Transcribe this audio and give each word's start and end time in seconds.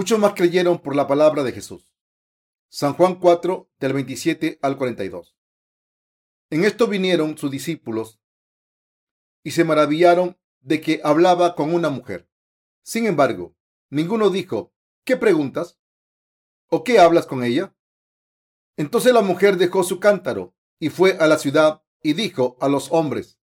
Muchos 0.00 0.18
más 0.18 0.32
creyeron 0.32 0.78
por 0.78 0.96
la 0.96 1.06
palabra 1.06 1.42
de 1.42 1.52
Jesús. 1.52 1.92
San 2.70 2.94
Juan 2.94 3.16
4, 3.16 3.70
del 3.78 3.92
27 3.92 4.58
al 4.62 4.78
42. 4.78 5.36
En 6.48 6.64
esto 6.64 6.86
vinieron 6.86 7.36
sus 7.36 7.50
discípulos 7.50 8.18
y 9.42 9.50
se 9.50 9.62
maravillaron 9.62 10.38
de 10.60 10.80
que 10.80 11.02
hablaba 11.04 11.54
con 11.54 11.74
una 11.74 11.90
mujer. 11.90 12.30
Sin 12.80 13.04
embargo, 13.04 13.54
ninguno 13.90 14.30
dijo, 14.30 14.72
¿qué 15.04 15.18
preguntas? 15.18 15.78
¿O 16.70 16.82
qué 16.82 16.98
hablas 16.98 17.26
con 17.26 17.44
ella? 17.44 17.76
Entonces 18.78 19.12
la 19.12 19.20
mujer 19.20 19.58
dejó 19.58 19.84
su 19.84 20.00
cántaro 20.00 20.54
y 20.78 20.88
fue 20.88 21.18
a 21.20 21.26
la 21.26 21.36
ciudad 21.36 21.82
y 22.02 22.14
dijo 22.14 22.56
a 22.62 22.70
los 22.70 22.90
hombres, 22.90 23.38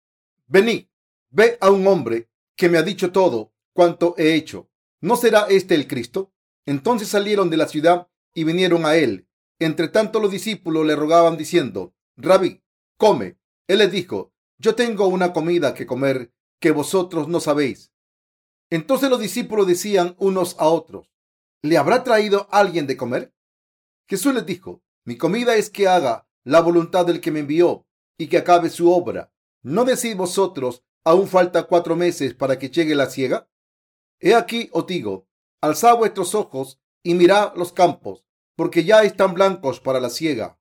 venid, 0.47 0.87
ve 1.29 1.59
a 1.61 1.69
un 1.69 1.87
hombre 1.87 2.31
que 2.55 2.71
me 2.71 2.79
ha 2.79 2.83
dicho 2.83 3.13
todo 3.13 3.53
cuanto 3.75 4.15
he 4.17 4.35
hecho. 4.35 4.71
¿No 5.03 5.17
será 5.17 5.49
este 5.51 5.75
el 5.75 5.87
Cristo? 5.87 6.33
Entonces 6.67 7.09
salieron 7.09 7.49
de 7.49 7.57
la 7.57 7.69
ciudad 7.69 8.09
y 8.35 8.45
vinieron 8.45 8.85
a 8.85 8.97
él. 8.97 9.29
Entre 9.59 9.89
tanto 9.89 10.21
los 10.21 10.31
discípulos 10.31 10.85
le 10.85 10.97
rogaban 10.97 11.37
diciendo, 11.37 11.95
Rabí, 12.17 12.63
come. 12.99 13.39
Él 13.69 13.79
les 13.79 13.91
dijo, 13.91 14.33
yo 14.59 14.75
tengo 14.75 15.07
una 15.07 15.33
comida 15.33 15.75
que 15.75 15.87
comer 15.87 16.33
que 16.61 16.71
vosotros 16.71 17.29
no 17.29 17.41
sabéis. 17.41 17.93
Entonces 18.71 19.11
los 19.11 19.21
discípulos 19.21 19.67
decían 19.67 20.17
unos 20.19 20.57
a 20.59 20.67
otros, 20.67 21.13
¿le 21.63 21.77
habrá 21.79 22.05
traído 22.05 22.49
alguien 22.51 22.87
de 22.87 22.97
comer? 22.97 23.35
Jesús 24.09 24.35
les 24.35 24.47
dijo, 24.47 24.83
mi 25.05 25.17
comida 25.17 25.57
es 25.57 25.71
que 25.71 25.89
haga 25.89 26.29
la 26.45 26.61
voluntad 26.61 27.07
del 27.07 27.21
que 27.21 27.31
me 27.31 27.41
envió 27.41 27.87
y 28.19 28.29
que 28.29 28.39
acabe 28.39 28.71
su 28.71 28.91
obra. 28.91 29.33
¿No 29.63 29.85
decís 29.85 30.17
vosotros, 30.17 30.85
aún 31.05 31.29
falta 31.29 31.65
cuatro 31.65 31.97
meses 31.97 32.35
para 32.35 32.59
que 32.59 32.71
llegue 32.71 32.95
la 32.95 33.11
ciega? 33.11 33.49
He 34.21 34.35
aquí, 34.35 34.69
os 34.73 34.87
digo, 34.87 35.26
alzad 35.67 35.97
vuestros 35.97 36.35
ojos 36.35 36.81
y 37.03 37.15
mirad 37.15 37.53
los 37.57 37.73
campos, 37.73 38.25
porque 38.57 38.85
ya 38.85 39.03
están 39.03 39.35
blancos 39.35 39.81
para 39.81 40.01
la 40.01 40.11
ciega. 40.11 40.59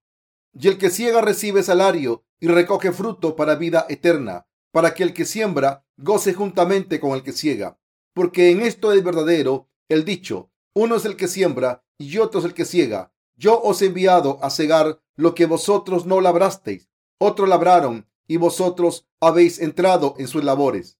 Y 0.54 0.68
el 0.68 0.78
que 0.78 0.90
ciega 0.90 1.22
recibe 1.22 1.64
salario 1.64 2.24
y 2.40 2.48
recoge 2.48 2.92
fruto 2.92 3.36
para 3.36 3.56
vida 3.56 3.86
eterna, 3.90 4.48
para 4.72 4.94
que 4.94 5.04
el 5.04 5.14
que 5.14 5.26
siembra 5.26 5.86
goce 5.98 6.34
juntamente 6.34 7.00
con 7.00 7.12
el 7.12 7.24
que 7.24 7.32
ciega. 7.32 7.80
Porque 8.14 8.52
en 8.52 8.62
esto 8.62 8.92
es 8.92 9.04
verdadero 9.04 9.70
el 9.90 10.06
dicho, 10.06 10.52
uno 10.74 10.96
es 10.96 11.06
el 11.06 11.16
que 11.16 11.28
siembra 11.28 11.86
y 11.98 12.18
otro 12.18 12.40
es 12.40 12.46
el 12.46 12.54
que 12.54 12.66
ciega. 12.66 13.14
Yo 13.36 13.62
os 13.62 13.82
he 13.82 13.88
enviado 13.88 14.40
a 14.42 14.50
cegar 14.50 15.02
lo 15.16 15.36
que 15.36 15.46
vosotros 15.46 16.06
no 16.06 16.22
labrasteis. 16.22 16.90
Otros 17.18 17.48
labraron 17.48 18.08
y 18.28 18.38
vosotros 18.38 19.08
habéis 19.20 19.60
entrado 19.60 20.16
en 20.18 20.28
sus 20.28 20.44
labores. 20.44 21.00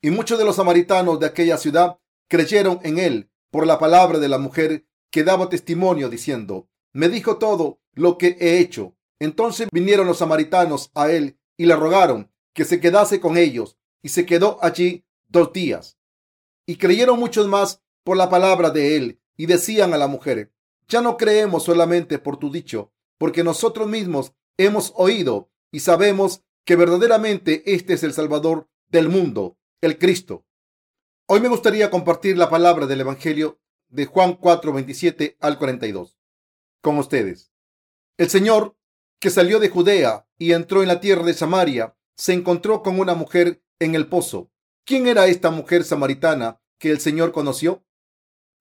Y 0.00 0.10
muchos 0.10 0.38
de 0.38 0.44
los 0.44 0.56
samaritanos 0.56 1.18
de 1.18 1.26
aquella 1.26 1.58
ciudad 1.58 1.98
creyeron 2.28 2.80
en 2.82 2.98
él 2.98 3.27
por 3.50 3.66
la 3.66 3.78
palabra 3.78 4.18
de 4.18 4.28
la 4.28 4.38
mujer 4.38 4.86
que 5.10 5.24
daba 5.24 5.48
testimonio 5.48 6.08
diciendo, 6.08 6.68
me 6.92 7.08
dijo 7.08 7.38
todo 7.38 7.80
lo 7.92 8.18
que 8.18 8.36
he 8.40 8.58
hecho. 8.58 8.96
Entonces 9.18 9.68
vinieron 9.72 10.06
los 10.06 10.18
samaritanos 10.18 10.90
a 10.94 11.10
él 11.10 11.38
y 11.56 11.66
le 11.66 11.76
rogaron 11.76 12.30
que 12.54 12.64
se 12.64 12.80
quedase 12.80 13.20
con 13.20 13.36
ellos 13.36 13.76
y 14.02 14.10
se 14.10 14.26
quedó 14.26 14.58
allí 14.62 15.04
dos 15.28 15.52
días. 15.52 15.98
Y 16.66 16.76
creyeron 16.76 17.18
muchos 17.18 17.48
más 17.48 17.82
por 18.04 18.16
la 18.16 18.30
palabra 18.30 18.70
de 18.70 18.96
él 18.96 19.20
y 19.36 19.46
decían 19.46 19.94
a 19.94 19.98
la 19.98 20.08
mujer, 20.08 20.52
ya 20.88 21.00
no 21.00 21.16
creemos 21.16 21.64
solamente 21.64 22.18
por 22.18 22.38
tu 22.38 22.50
dicho, 22.50 22.92
porque 23.18 23.44
nosotros 23.44 23.88
mismos 23.88 24.32
hemos 24.56 24.92
oído 24.96 25.50
y 25.70 25.80
sabemos 25.80 26.42
que 26.64 26.76
verdaderamente 26.76 27.62
este 27.74 27.94
es 27.94 28.02
el 28.02 28.12
Salvador 28.12 28.68
del 28.88 29.08
mundo, 29.08 29.58
el 29.80 29.98
Cristo. 29.98 30.46
Hoy 31.30 31.40
me 31.40 31.48
gustaría 31.48 31.90
compartir 31.90 32.38
la 32.38 32.48
palabra 32.48 32.86
del 32.86 33.02
Evangelio 33.02 33.60
de 33.90 34.06
Juan 34.06 34.32
4, 34.36 34.72
27 34.72 35.36
al 35.40 35.58
42 35.58 36.16
con 36.80 36.96
ustedes. 36.96 37.52
El 38.16 38.30
Señor, 38.30 38.78
que 39.20 39.28
salió 39.28 39.60
de 39.60 39.68
Judea 39.68 40.26
y 40.38 40.52
entró 40.52 40.80
en 40.80 40.88
la 40.88 41.00
tierra 41.00 41.24
de 41.24 41.34
Samaria, 41.34 41.94
se 42.16 42.32
encontró 42.32 42.82
con 42.82 42.98
una 42.98 43.14
mujer 43.14 43.62
en 43.78 43.94
el 43.94 44.06
pozo. 44.06 44.50
¿Quién 44.86 45.06
era 45.06 45.26
esta 45.26 45.50
mujer 45.50 45.84
samaritana 45.84 46.62
que 46.78 46.90
el 46.90 46.98
Señor 46.98 47.32
conoció? 47.32 47.84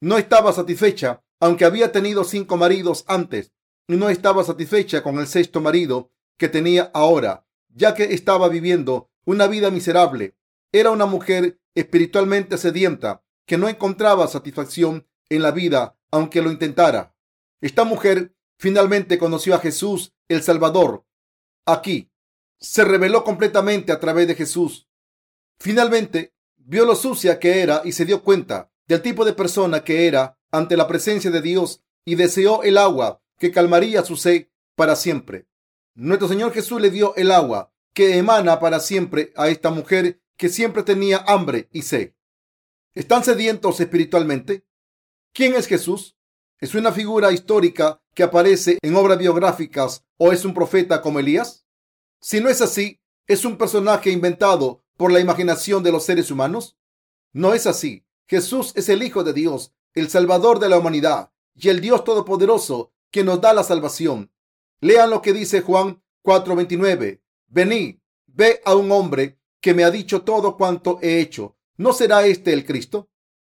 No 0.01 0.17
estaba 0.17 0.51
satisfecha 0.51 1.23
aunque 1.39 1.63
había 1.63 1.93
tenido 1.93 2.25
cinco 2.25 2.57
maridos 2.57 3.05
antes 3.07 3.53
y 3.87 3.95
no 3.95 4.09
estaba 4.09 4.43
satisfecha 4.43 5.03
con 5.03 5.19
el 5.19 5.27
sexto 5.27 5.61
marido 5.61 6.11
que 6.37 6.49
tenía 6.49 6.91
ahora, 6.93 7.47
ya 7.69 7.93
que 7.93 8.13
estaba 8.13 8.49
viviendo 8.49 9.09
una 9.23 9.47
vida 9.47 9.71
miserable. 9.71 10.35
Era 10.73 10.91
una 10.91 11.05
mujer 11.05 11.61
espiritualmente 11.79 12.57
sedienta 12.57 13.23
que 13.45 13.57
no 13.57 13.69
encontraba 13.69 14.27
satisfacción 14.27 15.07
en 15.29 15.41
la 15.43 15.51
vida 15.51 15.95
aunque 16.11 16.41
lo 16.41 16.51
intentara. 16.51 17.15
Esta 17.61 17.83
mujer 17.83 18.35
finalmente 18.57 19.17
conoció 19.17 19.53
a 19.53 19.59
Jesús 19.59 20.13
el 20.27 20.41
Salvador. 20.41 21.05
Aquí 21.65 22.11
se 22.59 22.83
reveló 22.83 23.23
completamente 23.23 23.91
a 23.91 23.99
través 23.99 24.27
de 24.27 24.35
Jesús. 24.35 24.89
Finalmente 25.59 26.33
vio 26.55 26.85
lo 26.85 26.95
sucia 26.95 27.39
que 27.39 27.61
era 27.61 27.81
y 27.85 27.91
se 27.91 28.05
dio 28.05 28.23
cuenta 28.23 28.71
del 28.87 29.01
tipo 29.01 29.23
de 29.23 29.33
persona 29.33 29.83
que 29.83 30.07
era 30.07 30.39
ante 30.51 30.77
la 30.77 30.87
presencia 30.87 31.29
de 31.29 31.41
Dios 31.41 31.83
y 32.05 32.15
deseó 32.15 32.63
el 32.63 32.77
agua 32.77 33.21
que 33.37 33.51
calmaría 33.51 34.03
su 34.03 34.15
sed 34.17 34.47
para 34.75 34.95
siempre. 34.95 35.47
Nuestro 35.93 36.27
Señor 36.27 36.53
Jesús 36.53 36.81
le 36.81 36.89
dio 36.89 37.15
el 37.15 37.31
agua 37.31 37.71
que 37.93 38.17
emana 38.17 38.59
para 38.59 38.79
siempre 38.79 39.33
a 39.35 39.49
esta 39.49 39.69
mujer 39.69 40.19
que 40.37 40.49
siempre 40.49 40.83
tenía 40.83 41.23
hambre 41.27 41.67
y 41.71 41.81
sed. 41.81 42.13
¿Están 42.93 43.23
sedientos 43.23 43.79
espiritualmente? 43.79 44.65
¿Quién 45.33 45.55
es 45.55 45.67
Jesús? 45.67 46.15
¿Es 46.59 46.73
una 46.73 46.91
figura 46.91 47.31
histórica 47.31 48.01
que 48.15 48.23
aparece 48.23 48.77
en 48.81 48.95
obras 48.95 49.17
biográficas 49.17 50.05
o 50.17 50.31
es 50.31 50.45
un 50.45 50.53
profeta 50.53 51.01
como 51.01 51.19
Elías? 51.19 51.65
Si 52.21 52.39
no 52.39 52.49
es 52.49 52.61
así, 52.61 52.99
¿es 53.27 53.45
un 53.45 53.57
personaje 53.57 54.09
inventado 54.09 54.83
por 54.95 55.11
la 55.11 55.19
imaginación 55.19 55.83
de 55.83 55.91
los 55.91 56.05
seres 56.05 56.31
humanos? 56.31 56.77
No 57.33 57.53
es 57.53 57.67
así. 57.67 58.05
Jesús 58.27 58.73
es 58.75 58.89
el 58.89 59.03
Hijo 59.03 59.23
de 59.23 59.33
Dios 59.33 59.73
el 59.97 60.09
Salvador 60.09 60.59
de 60.59 60.69
la 60.69 60.77
humanidad 60.77 61.31
y 61.55 61.69
el 61.69 61.81
Dios 61.81 62.03
Todopoderoso 62.03 62.93
que 63.09 63.23
nos 63.23 63.41
da 63.41 63.51
la 63.51 63.63
salvación. 63.63 64.31
Lean 64.79 65.09
lo 65.09 65.23
que 65.23 65.33
dice 65.33 65.61
Juan 65.61 66.03
4:29. 66.23 67.19
Venid, 67.47 67.97
ve 68.27 68.61
a 68.63 68.75
un 68.75 68.91
hombre 68.91 69.39
que 69.61 69.73
me 69.73 69.83
ha 69.83 69.91
dicho 69.91 70.21
todo 70.21 70.57
cuanto 70.57 70.99
he 71.01 71.19
hecho. 71.19 71.55
¿No 71.77 71.93
será 71.93 72.25
este 72.25 72.53
el 72.53 72.65
Cristo? 72.65 73.09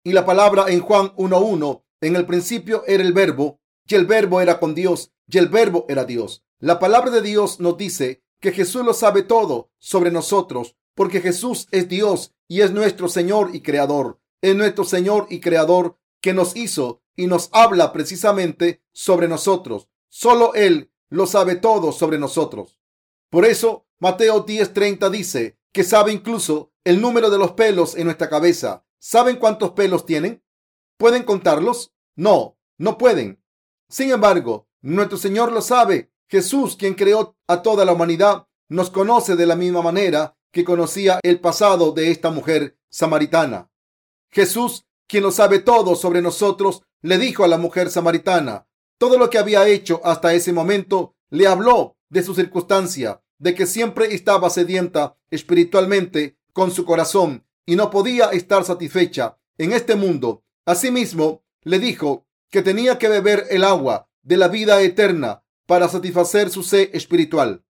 Y 0.02 0.12
la 0.12 0.24
palabra 0.24 0.66
en 0.68 0.80
Juan 0.80 1.12
1:1, 1.16 1.84
en 2.00 2.16
el 2.16 2.26
principio 2.26 2.84
era 2.86 3.02
el 3.02 3.12
verbo, 3.12 3.60
y 3.86 3.94
el 3.94 4.06
verbo 4.06 4.40
era 4.40 4.58
con 4.58 4.74
Dios, 4.74 5.12
y 5.26 5.38
el 5.38 5.48
verbo 5.48 5.86
era 5.88 6.04
Dios. 6.04 6.44
La 6.58 6.78
palabra 6.78 7.10
de 7.10 7.22
Dios 7.22 7.60
nos 7.60 7.76
dice 7.76 8.22
que 8.40 8.52
Jesús 8.52 8.84
lo 8.84 8.94
sabe 8.94 9.22
todo 9.22 9.70
sobre 9.78 10.10
nosotros, 10.10 10.76
porque 10.94 11.20
Jesús 11.20 11.68
es 11.70 11.88
Dios 11.88 12.34
y 12.48 12.62
es 12.62 12.72
nuestro 12.72 13.08
Señor 13.08 13.50
y 13.54 13.60
Creador. 13.60 14.20
Es 14.42 14.56
nuestro 14.56 14.84
Señor 14.84 15.26
y 15.30 15.40
Creador 15.40 15.98
que 16.20 16.32
nos 16.32 16.56
hizo 16.56 17.02
y 17.16 17.26
nos 17.26 17.50
habla 17.52 17.92
precisamente 17.92 18.82
sobre 18.92 19.28
nosotros. 19.28 19.88
Solo 20.08 20.54
Él 20.54 20.90
lo 21.10 21.26
sabe 21.26 21.56
todo 21.56 21.92
sobre 21.92 22.18
nosotros. 22.18 22.78
Por 23.28 23.44
eso, 23.44 23.86
Mateo 23.98 24.44
10:30 24.44 25.10
dice 25.10 25.58
que 25.72 25.84
sabe 25.84 26.12
incluso 26.12 26.72
el 26.84 27.00
número 27.00 27.30
de 27.30 27.38
los 27.38 27.52
pelos 27.52 27.96
en 27.96 28.04
nuestra 28.04 28.28
cabeza. 28.28 28.84
¿Saben 28.98 29.36
cuántos 29.36 29.72
pelos 29.72 30.06
tienen? 30.06 30.42
¿Pueden 30.98 31.22
contarlos? 31.22 31.92
No, 32.16 32.58
no 32.78 32.98
pueden. 32.98 33.42
Sin 33.88 34.10
embargo, 34.10 34.68
nuestro 34.82 35.18
Señor 35.18 35.52
lo 35.52 35.62
sabe. 35.62 36.12
Jesús, 36.28 36.76
quien 36.76 36.94
creó 36.94 37.36
a 37.46 37.62
toda 37.62 37.84
la 37.84 37.92
humanidad, 37.92 38.46
nos 38.68 38.90
conoce 38.90 39.36
de 39.36 39.46
la 39.46 39.56
misma 39.56 39.82
manera 39.82 40.36
que 40.52 40.64
conocía 40.64 41.20
el 41.22 41.40
pasado 41.40 41.92
de 41.92 42.10
esta 42.10 42.30
mujer 42.30 42.78
samaritana. 42.88 43.70
Jesús 44.30 44.86
quien 45.10 45.24
lo 45.24 45.32
sabe 45.32 45.58
todo 45.58 45.96
sobre 45.96 46.22
nosotros, 46.22 46.84
le 47.02 47.18
dijo 47.18 47.42
a 47.42 47.48
la 47.48 47.58
mujer 47.58 47.90
samaritana 47.90 48.68
todo 48.96 49.18
lo 49.18 49.28
que 49.28 49.38
había 49.38 49.66
hecho 49.66 50.00
hasta 50.04 50.34
ese 50.34 50.52
momento, 50.52 51.16
le 51.30 51.48
habló 51.48 51.96
de 52.10 52.22
su 52.22 52.34
circunstancia, 52.34 53.20
de 53.40 53.54
que 53.54 53.66
siempre 53.66 54.14
estaba 54.14 54.50
sedienta 54.50 55.16
espiritualmente 55.30 56.36
con 56.52 56.70
su 56.70 56.84
corazón 56.84 57.44
y 57.66 57.74
no 57.74 57.90
podía 57.90 58.26
estar 58.26 58.64
satisfecha 58.64 59.38
en 59.58 59.72
este 59.72 59.96
mundo. 59.96 60.44
Asimismo, 60.66 61.42
le 61.62 61.78
dijo 61.78 62.26
que 62.50 62.62
tenía 62.62 62.98
que 62.98 63.08
beber 63.08 63.46
el 63.50 63.64
agua 63.64 64.08
de 64.22 64.36
la 64.36 64.48
vida 64.48 64.80
eterna 64.82 65.42
para 65.66 65.88
satisfacer 65.88 66.50
su 66.50 66.62
sed 66.62 66.90
espiritual. 66.92 67.64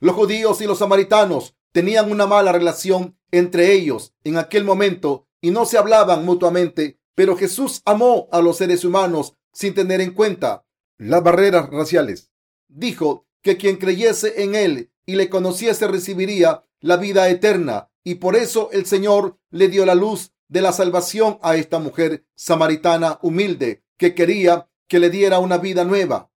Los 0.00 0.14
judíos 0.14 0.60
y 0.60 0.66
los 0.66 0.78
samaritanos 0.78 1.56
tenían 1.72 2.10
una 2.10 2.26
mala 2.26 2.52
relación 2.52 3.18
entre 3.30 3.72
ellos 3.72 4.14
en 4.22 4.36
aquel 4.36 4.64
momento 4.64 5.28
y 5.40 5.50
no 5.50 5.64
se 5.64 5.78
hablaban 5.78 6.24
mutuamente, 6.24 7.00
pero 7.14 7.36
Jesús 7.36 7.80
amó 7.86 8.28
a 8.32 8.42
los 8.42 8.58
seres 8.58 8.84
humanos 8.84 9.34
sin 9.52 9.72
tener 9.72 10.02
en 10.02 10.12
cuenta 10.12 10.66
las 10.98 11.22
barreras 11.22 11.70
raciales. 11.70 12.30
Dijo 12.68 13.26
que 13.40 13.56
quien 13.56 13.76
creyese 13.76 14.42
en 14.42 14.54
él 14.54 14.90
y 15.06 15.16
le 15.16 15.30
conociese 15.30 15.86
recibiría 15.86 16.64
la 16.80 16.96
vida 16.96 17.28
eterna 17.28 17.88
y 18.04 18.16
por 18.16 18.36
eso 18.36 18.70
el 18.72 18.86
Señor 18.86 19.38
le 19.50 19.68
dio 19.68 19.86
la 19.86 19.94
luz 19.94 20.32
de 20.48 20.60
la 20.60 20.72
salvación 20.72 21.38
a 21.42 21.56
esta 21.56 21.78
mujer 21.78 22.24
samaritana 22.34 23.18
humilde 23.22 23.84
que 23.96 24.14
quería 24.14 24.68
que 24.88 24.98
le 24.98 25.10
diera 25.10 25.38
una 25.38 25.58
vida 25.58 25.84
nueva. 25.84 26.30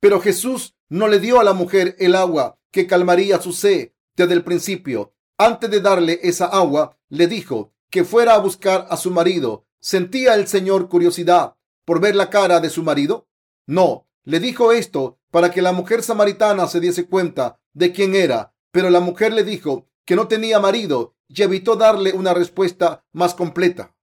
Pero 0.00 0.20
Jesús 0.20 0.74
no 0.88 1.06
le 1.06 1.20
dio 1.20 1.38
a 1.38 1.44
la 1.44 1.52
mujer 1.52 1.94
el 1.98 2.14
agua 2.14 2.58
que 2.72 2.86
calmaría 2.86 3.40
su 3.40 3.52
sed 3.52 3.92
desde 4.16 4.34
el 4.34 4.42
principio. 4.42 5.14
Antes 5.38 5.70
de 5.70 5.80
darle 5.80 6.18
esa 6.22 6.46
agua, 6.46 6.98
le 7.08 7.26
dijo 7.26 7.72
que 7.90 8.04
fuera 8.04 8.34
a 8.34 8.38
buscar 8.38 8.86
a 8.90 8.96
su 8.96 9.10
marido. 9.10 9.66
¿Sentía 9.80 10.34
el 10.34 10.48
Señor 10.48 10.88
curiosidad 10.88 11.56
por 11.84 12.00
ver 12.00 12.16
la 12.16 12.30
cara 12.30 12.60
de 12.60 12.70
su 12.70 12.82
marido? 12.82 13.28
No, 13.66 14.08
le 14.24 14.40
dijo 14.40 14.72
esto 14.72 15.18
para 15.30 15.50
que 15.50 15.62
la 15.62 15.72
mujer 15.72 16.02
samaritana 16.02 16.66
se 16.68 16.80
diese 16.80 17.06
cuenta 17.06 17.60
de 17.72 17.92
quién 17.92 18.14
era, 18.14 18.54
pero 18.70 18.90
la 18.90 19.00
mujer 19.00 19.32
le 19.32 19.44
dijo 19.44 19.88
que 20.04 20.16
no 20.16 20.28
tenía 20.28 20.60
marido 20.60 21.14
y 21.28 21.42
evitó 21.42 21.76
darle 21.76 22.12
una 22.12 22.34
respuesta 22.34 23.04
más 23.12 23.34
completa. 23.34 23.94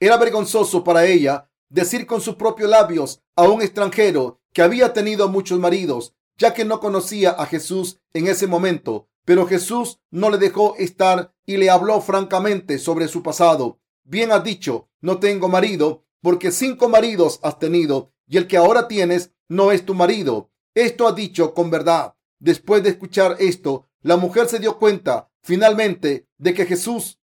Era 0.00 0.16
vergonzoso 0.16 0.84
para 0.84 1.06
ella 1.06 1.50
decir 1.68 2.06
con 2.06 2.20
sus 2.20 2.36
propios 2.36 2.68
labios 2.68 3.22
a 3.36 3.44
un 3.44 3.62
extranjero 3.62 4.40
que 4.52 4.62
había 4.62 4.92
tenido 4.92 5.28
muchos 5.28 5.58
maridos, 5.58 6.14
ya 6.36 6.54
que 6.54 6.64
no 6.64 6.80
conocía 6.80 7.30
a 7.30 7.46
Jesús 7.46 8.00
en 8.12 8.26
ese 8.28 8.46
momento. 8.46 9.08
Pero 9.24 9.46
Jesús 9.46 10.00
no 10.10 10.30
le 10.30 10.38
dejó 10.38 10.76
estar 10.76 11.34
y 11.46 11.56
le 11.56 11.70
habló 11.70 12.00
francamente 12.00 12.78
sobre 12.78 13.08
su 13.08 13.22
pasado. 13.22 13.80
Bien 14.04 14.32
has 14.32 14.44
dicho, 14.44 14.88
no 15.00 15.18
tengo 15.18 15.48
marido, 15.48 16.04
porque 16.20 16.50
cinco 16.52 16.88
maridos 16.88 17.40
has 17.42 17.58
tenido 17.58 18.13
y 18.26 18.36
el 18.36 18.46
que 18.46 18.56
ahora 18.56 18.88
tienes 18.88 19.32
no 19.48 19.72
es 19.72 19.84
tu 19.84 19.94
marido. 19.94 20.50
Esto 20.74 21.06
ha 21.06 21.12
dicho 21.12 21.54
con 21.54 21.70
verdad. 21.70 22.14
Después 22.38 22.82
de 22.82 22.90
escuchar 22.90 23.36
esto, 23.38 23.86
la 24.00 24.16
mujer 24.16 24.48
se 24.48 24.58
dio 24.58 24.78
cuenta 24.78 25.30
finalmente 25.42 26.26
de 26.38 26.54
que 26.54 26.66
Jesús 26.66 27.20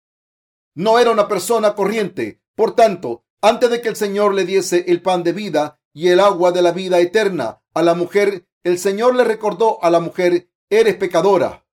no 0.75 0.99
era 0.99 1.11
una 1.11 1.29
persona 1.29 1.75
corriente. 1.75 2.43
Por 2.55 2.75
tanto, 2.75 3.25
antes 3.41 3.71
de 3.71 3.81
que 3.81 3.89
el 3.89 3.97
Señor 3.97 4.35
le 4.35 4.45
diese 4.45 4.91
el 4.91 5.03
pan 5.03 5.23
de 5.23 5.33
vida 5.33 5.81
y 5.93 6.09
el 6.09 6.21
agua 6.21 6.53
de 6.53 6.63
la 6.63 6.73
vida 6.73 6.99
eterna 7.01 7.63
a 7.75 7.83
la 7.83 7.95
mujer, 7.95 8.47
el 8.65 8.79
Señor 8.79 9.15
le 9.15 9.25
recordó 9.25 9.83
a 9.83 9.91
la 9.91 10.01
mujer, 10.01 10.51
eres 10.69 10.97
pecadora. 10.97 11.67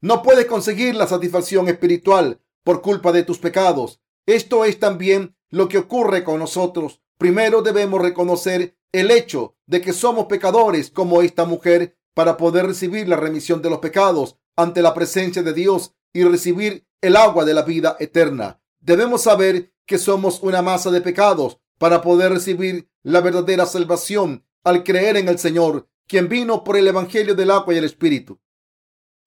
No 0.00 0.22
puedes 0.22 0.46
conseguir 0.46 0.94
la 0.94 1.06
satisfacción 1.06 1.68
espiritual 1.68 2.40
por 2.62 2.80
culpa 2.80 3.12
de 3.12 3.22
tus 3.22 3.38
pecados. 3.38 4.00
Esto 4.26 4.64
es 4.64 4.78
también 4.78 5.36
lo 5.50 5.68
que 5.68 5.78
ocurre 5.78 6.24
con 6.24 6.38
nosotros. 6.38 7.02
Primero 7.20 7.60
debemos 7.60 8.00
reconocer 8.00 8.78
el 8.92 9.10
hecho 9.10 9.54
de 9.66 9.82
que 9.82 9.92
somos 9.92 10.24
pecadores 10.24 10.90
como 10.90 11.20
esta 11.20 11.44
mujer 11.44 11.98
para 12.14 12.38
poder 12.38 12.64
recibir 12.64 13.06
la 13.08 13.16
remisión 13.16 13.60
de 13.60 13.68
los 13.68 13.80
pecados 13.80 14.38
ante 14.56 14.80
la 14.80 14.94
presencia 14.94 15.42
de 15.42 15.52
Dios 15.52 15.92
y 16.14 16.24
recibir 16.24 16.86
el 17.02 17.16
agua 17.16 17.44
de 17.44 17.52
la 17.52 17.60
vida 17.60 17.94
eterna. 18.00 18.62
Debemos 18.80 19.24
saber 19.24 19.70
que 19.84 19.98
somos 19.98 20.42
una 20.42 20.62
masa 20.62 20.90
de 20.90 21.02
pecados 21.02 21.58
para 21.76 22.00
poder 22.00 22.32
recibir 22.32 22.88
la 23.02 23.20
verdadera 23.20 23.66
salvación 23.66 24.46
al 24.64 24.82
creer 24.82 25.18
en 25.18 25.28
el 25.28 25.38
Señor, 25.38 25.90
quien 26.08 26.26
vino 26.26 26.64
por 26.64 26.78
el 26.78 26.88
Evangelio 26.88 27.34
del 27.34 27.50
agua 27.50 27.74
y 27.74 27.76
el 27.76 27.84
Espíritu. 27.84 28.40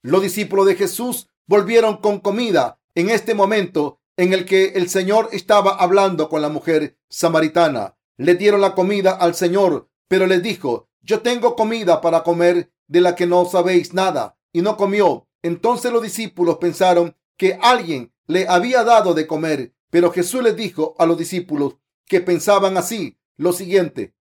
Los 0.01 0.23
discípulos 0.23 0.65
de 0.65 0.73
Jesús 0.73 1.27
volvieron 1.45 1.97
con 1.97 2.21
comida 2.21 2.81
en 2.95 3.11
este 3.11 3.35
momento 3.35 4.01
en 4.17 4.33
el 4.33 4.45
que 4.45 4.73
el 4.75 4.89
Señor 4.89 5.29
estaba 5.31 5.71
hablando 5.71 6.29
con 6.29 6.41
la 6.41 6.49
mujer 6.49 6.97
samaritana. 7.09 7.97
Le 8.17 8.35
dieron 8.35 8.61
la 8.61 8.75
comida 8.75 9.11
al 9.11 9.35
Señor, 9.35 9.89
pero 10.07 10.27
les 10.27 10.43
dijo, 10.43 10.89
yo 11.01 11.21
tengo 11.21 11.55
comida 11.55 12.01
para 12.01 12.23
comer 12.23 12.71
de 12.87 13.01
la 13.01 13.15
que 13.15 13.25
no 13.25 13.45
sabéis 13.45 13.93
nada. 13.93 14.37
Y 14.51 14.61
no 14.61 14.77
comió. 14.77 15.27
Entonces 15.41 15.91
los 15.91 16.03
discípulos 16.03 16.57
pensaron 16.57 17.15
que 17.37 17.57
alguien 17.61 18.13
le 18.27 18.47
había 18.47 18.83
dado 18.83 19.13
de 19.13 19.27
comer, 19.27 19.73
pero 19.89 20.11
Jesús 20.11 20.43
les 20.43 20.55
dijo 20.55 20.95
a 20.99 21.05
los 21.05 21.17
discípulos 21.17 21.77
que 22.05 22.21
pensaban 22.21 22.77
así 22.77 23.17
lo 23.35 23.51
siguiente, 23.51 24.13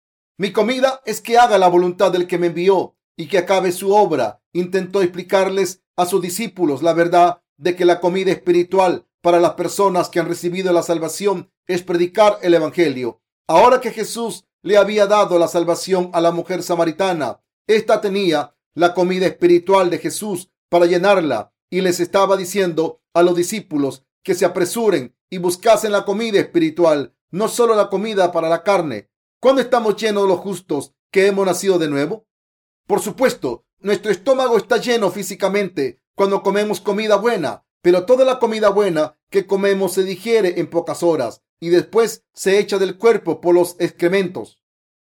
mi 0.40 0.52
comida 0.52 1.02
es 1.04 1.20
que 1.20 1.36
haga 1.36 1.58
la 1.58 1.68
voluntad 1.68 2.10
del 2.12 2.26
que 2.26 2.38
me 2.38 2.46
envió 2.46 2.96
y 3.14 3.26
que 3.26 3.36
acabe 3.36 3.72
su 3.72 3.92
obra. 3.92 4.40
Intentó 4.54 5.02
explicarles 5.02 5.82
a 5.96 6.06
sus 6.06 6.22
discípulos 6.22 6.82
la 6.82 6.94
verdad 6.94 7.42
de 7.58 7.76
que 7.76 7.84
la 7.84 8.00
comida 8.00 8.32
espiritual 8.32 9.06
para 9.22 9.40
las 9.40 9.54
personas 9.54 10.08
que 10.08 10.20
han 10.20 10.28
recibido 10.28 10.72
la 10.72 10.82
salvación 10.82 11.50
es 11.66 11.82
predicar 11.82 12.38
el 12.42 12.54
Evangelio. 12.54 13.20
Ahora 13.46 13.80
que 13.80 13.90
Jesús 13.90 14.46
le 14.62 14.76
había 14.76 15.06
dado 15.06 15.38
la 15.38 15.48
salvación 15.48 16.10
a 16.12 16.20
la 16.20 16.32
mujer 16.32 16.62
samaritana, 16.62 17.40
ésta 17.66 18.00
tenía 18.00 18.54
la 18.74 18.94
comida 18.94 19.26
espiritual 19.26 19.90
de 19.90 19.98
Jesús 19.98 20.50
para 20.68 20.86
llenarla 20.86 21.52
y 21.70 21.80
les 21.80 22.00
estaba 22.00 22.36
diciendo 22.36 23.02
a 23.14 23.22
los 23.22 23.36
discípulos 23.36 24.04
que 24.22 24.34
se 24.34 24.44
apresuren 24.44 25.16
y 25.30 25.38
buscasen 25.38 25.92
la 25.92 26.04
comida 26.04 26.40
espiritual, 26.40 27.14
no 27.30 27.48
solo 27.48 27.74
la 27.74 27.88
comida 27.88 28.32
para 28.32 28.48
la 28.48 28.62
carne. 28.62 29.10
¿Cuándo 29.40 29.62
estamos 29.62 29.96
llenos 29.96 30.28
los 30.28 30.40
justos 30.40 30.94
que 31.10 31.26
hemos 31.26 31.46
nacido 31.46 31.78
de 31.78 31.88
nuevo? 31.88 32.26
Por 32.86 33.00
supuesto, 33.00 33.64
nuestro 33.78 34.10
estómago 34.10 34.56
está 34.56 34.76
lleno 34.76 35.10
físicamente 35.10 36.02
cuando 36.14 36.42
comemos 36.42 36.80
comida 36.80 37.16
buena, 37.16 37.64
pero 37.82 38.04
toda 38.04 38.24
la 38.24 38.38
comida 38.38 38.68
buena 38.70 39.16
que 39.30 39.46
comemos 39.46 39.94
se 39.94 40.04
digiere 40.04 40.60
en 40.60 40.68
pocas 40.68 41.02
horas 41.02 41.42
y 41.60 41.68
después 41.68 42.24
se 42.34 42.58
echa 42.58 42.78
del 42.78 42.96
cuerpo 42.96 43.40
por 43.40 43.54
los 43.54 43.76
excrementos. 43.78 44.60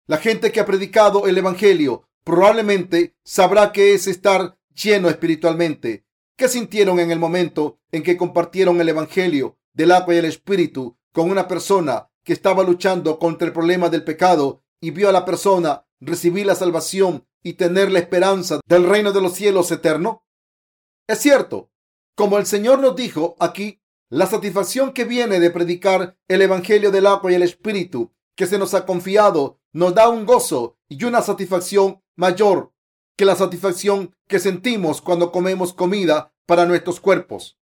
La 0.05 0.17
gente 0.17 0.51
que 0.51 0.59
ha 0.59 0.65
predicado 0.65 1.27
el 1.27 1.37
Evangelio 1.37 2.07
probablemente 2.23 3.15
sabrá 3.23 3.71
que 3.71 3.93
es 3.93 4.07
estar 4.07 4.57
lleno 4.73 5.09
espiritualmente. 5.09 6.05
¿Qué 6.37 6.47
sintieron 6.47 6.99
en 6.99 7.11
el 7.11 7.19
momento 7.19 7.79
en 7.91 8.03
que 8.03 8.17
compartieron 8.17 8.79
el 8.79 8.89
Evangelio 8.89 9.57
del 9.73 9.91
agua 9.91 10.15
y 10.15 10.17
el 10.17 10.25
Espíritu 10.25 10.97
con 11.11 11.29
una 11.29 11.47
persona 11.47 12.09
que 12.23 12.33
estaba 12.33 12.63
luchando 12.63 13.19
contra 13.19 13.47
el 13.47 13.53
problema 13.53 13.89
del 13.89 14.03
pecado 14.03 14.63
y 14.79 14.91
vio 14.91 15.09
a 15.09 15.11
la 15.11 15.25
persona 15.25 15.85
recibir 15.99 16.45
la 16.45 16.55
salvación 16.55 17.25
y 17.41 17.53
tener 17.53 17.91
la 17.91 17.99
esperanza 17.99 18.59
del 18.67 18.87
reino 18.87 19.11
de 19.11 19.21
los 19.21 19.33
cielos 19.33 19.71
eterno? 19.71 20.25
Es 21.07 21.19
cierto, 21.19 21.71
como 22.17 22.39
el 22.39 22.47
Señor 22.47 22.79
nos 22.79 22.95
dijo 22.95 23.35
aquí, 23.39 23.79
la 24.09 24.25
satisfacción 24.25 24.91
que 24.91 25.05
viene 25.05 25.39
de 25.39 25.51
predicar 25.51 26.17
el 26.27 26.41
Evangelio 26.41 26.89
del 26.89 27.05
agua 27.05 27.31
y 27.31 27.35
el 27.35 27.43
Espíritu 27.43 28.11
que 28.35 28.47
se 28.47 28.57
nos 28.57 28.73
ha 28.73 28.87
confiado 28.87 29.59
nos 29.71 29.93
da 29.93 30.09
un 30.09 30.25
gozo 30.25 30.79
y 30.89 31.03
una 31.03 31.21
satisfacción 31.21 32.01
mayor 32.15 32.73
que 33.15 33.25
la 33.25 33.35
satisfacción 33.35 34.15
que 34.27 34.39
sentimos 34.39 34.99
cuando 34.99 35.31
comemos 35.31 35.73
comida 35.73 36.33
para 36.47 36.65
nuestros 36.65 36.99
cuerpos. 36.99 37.59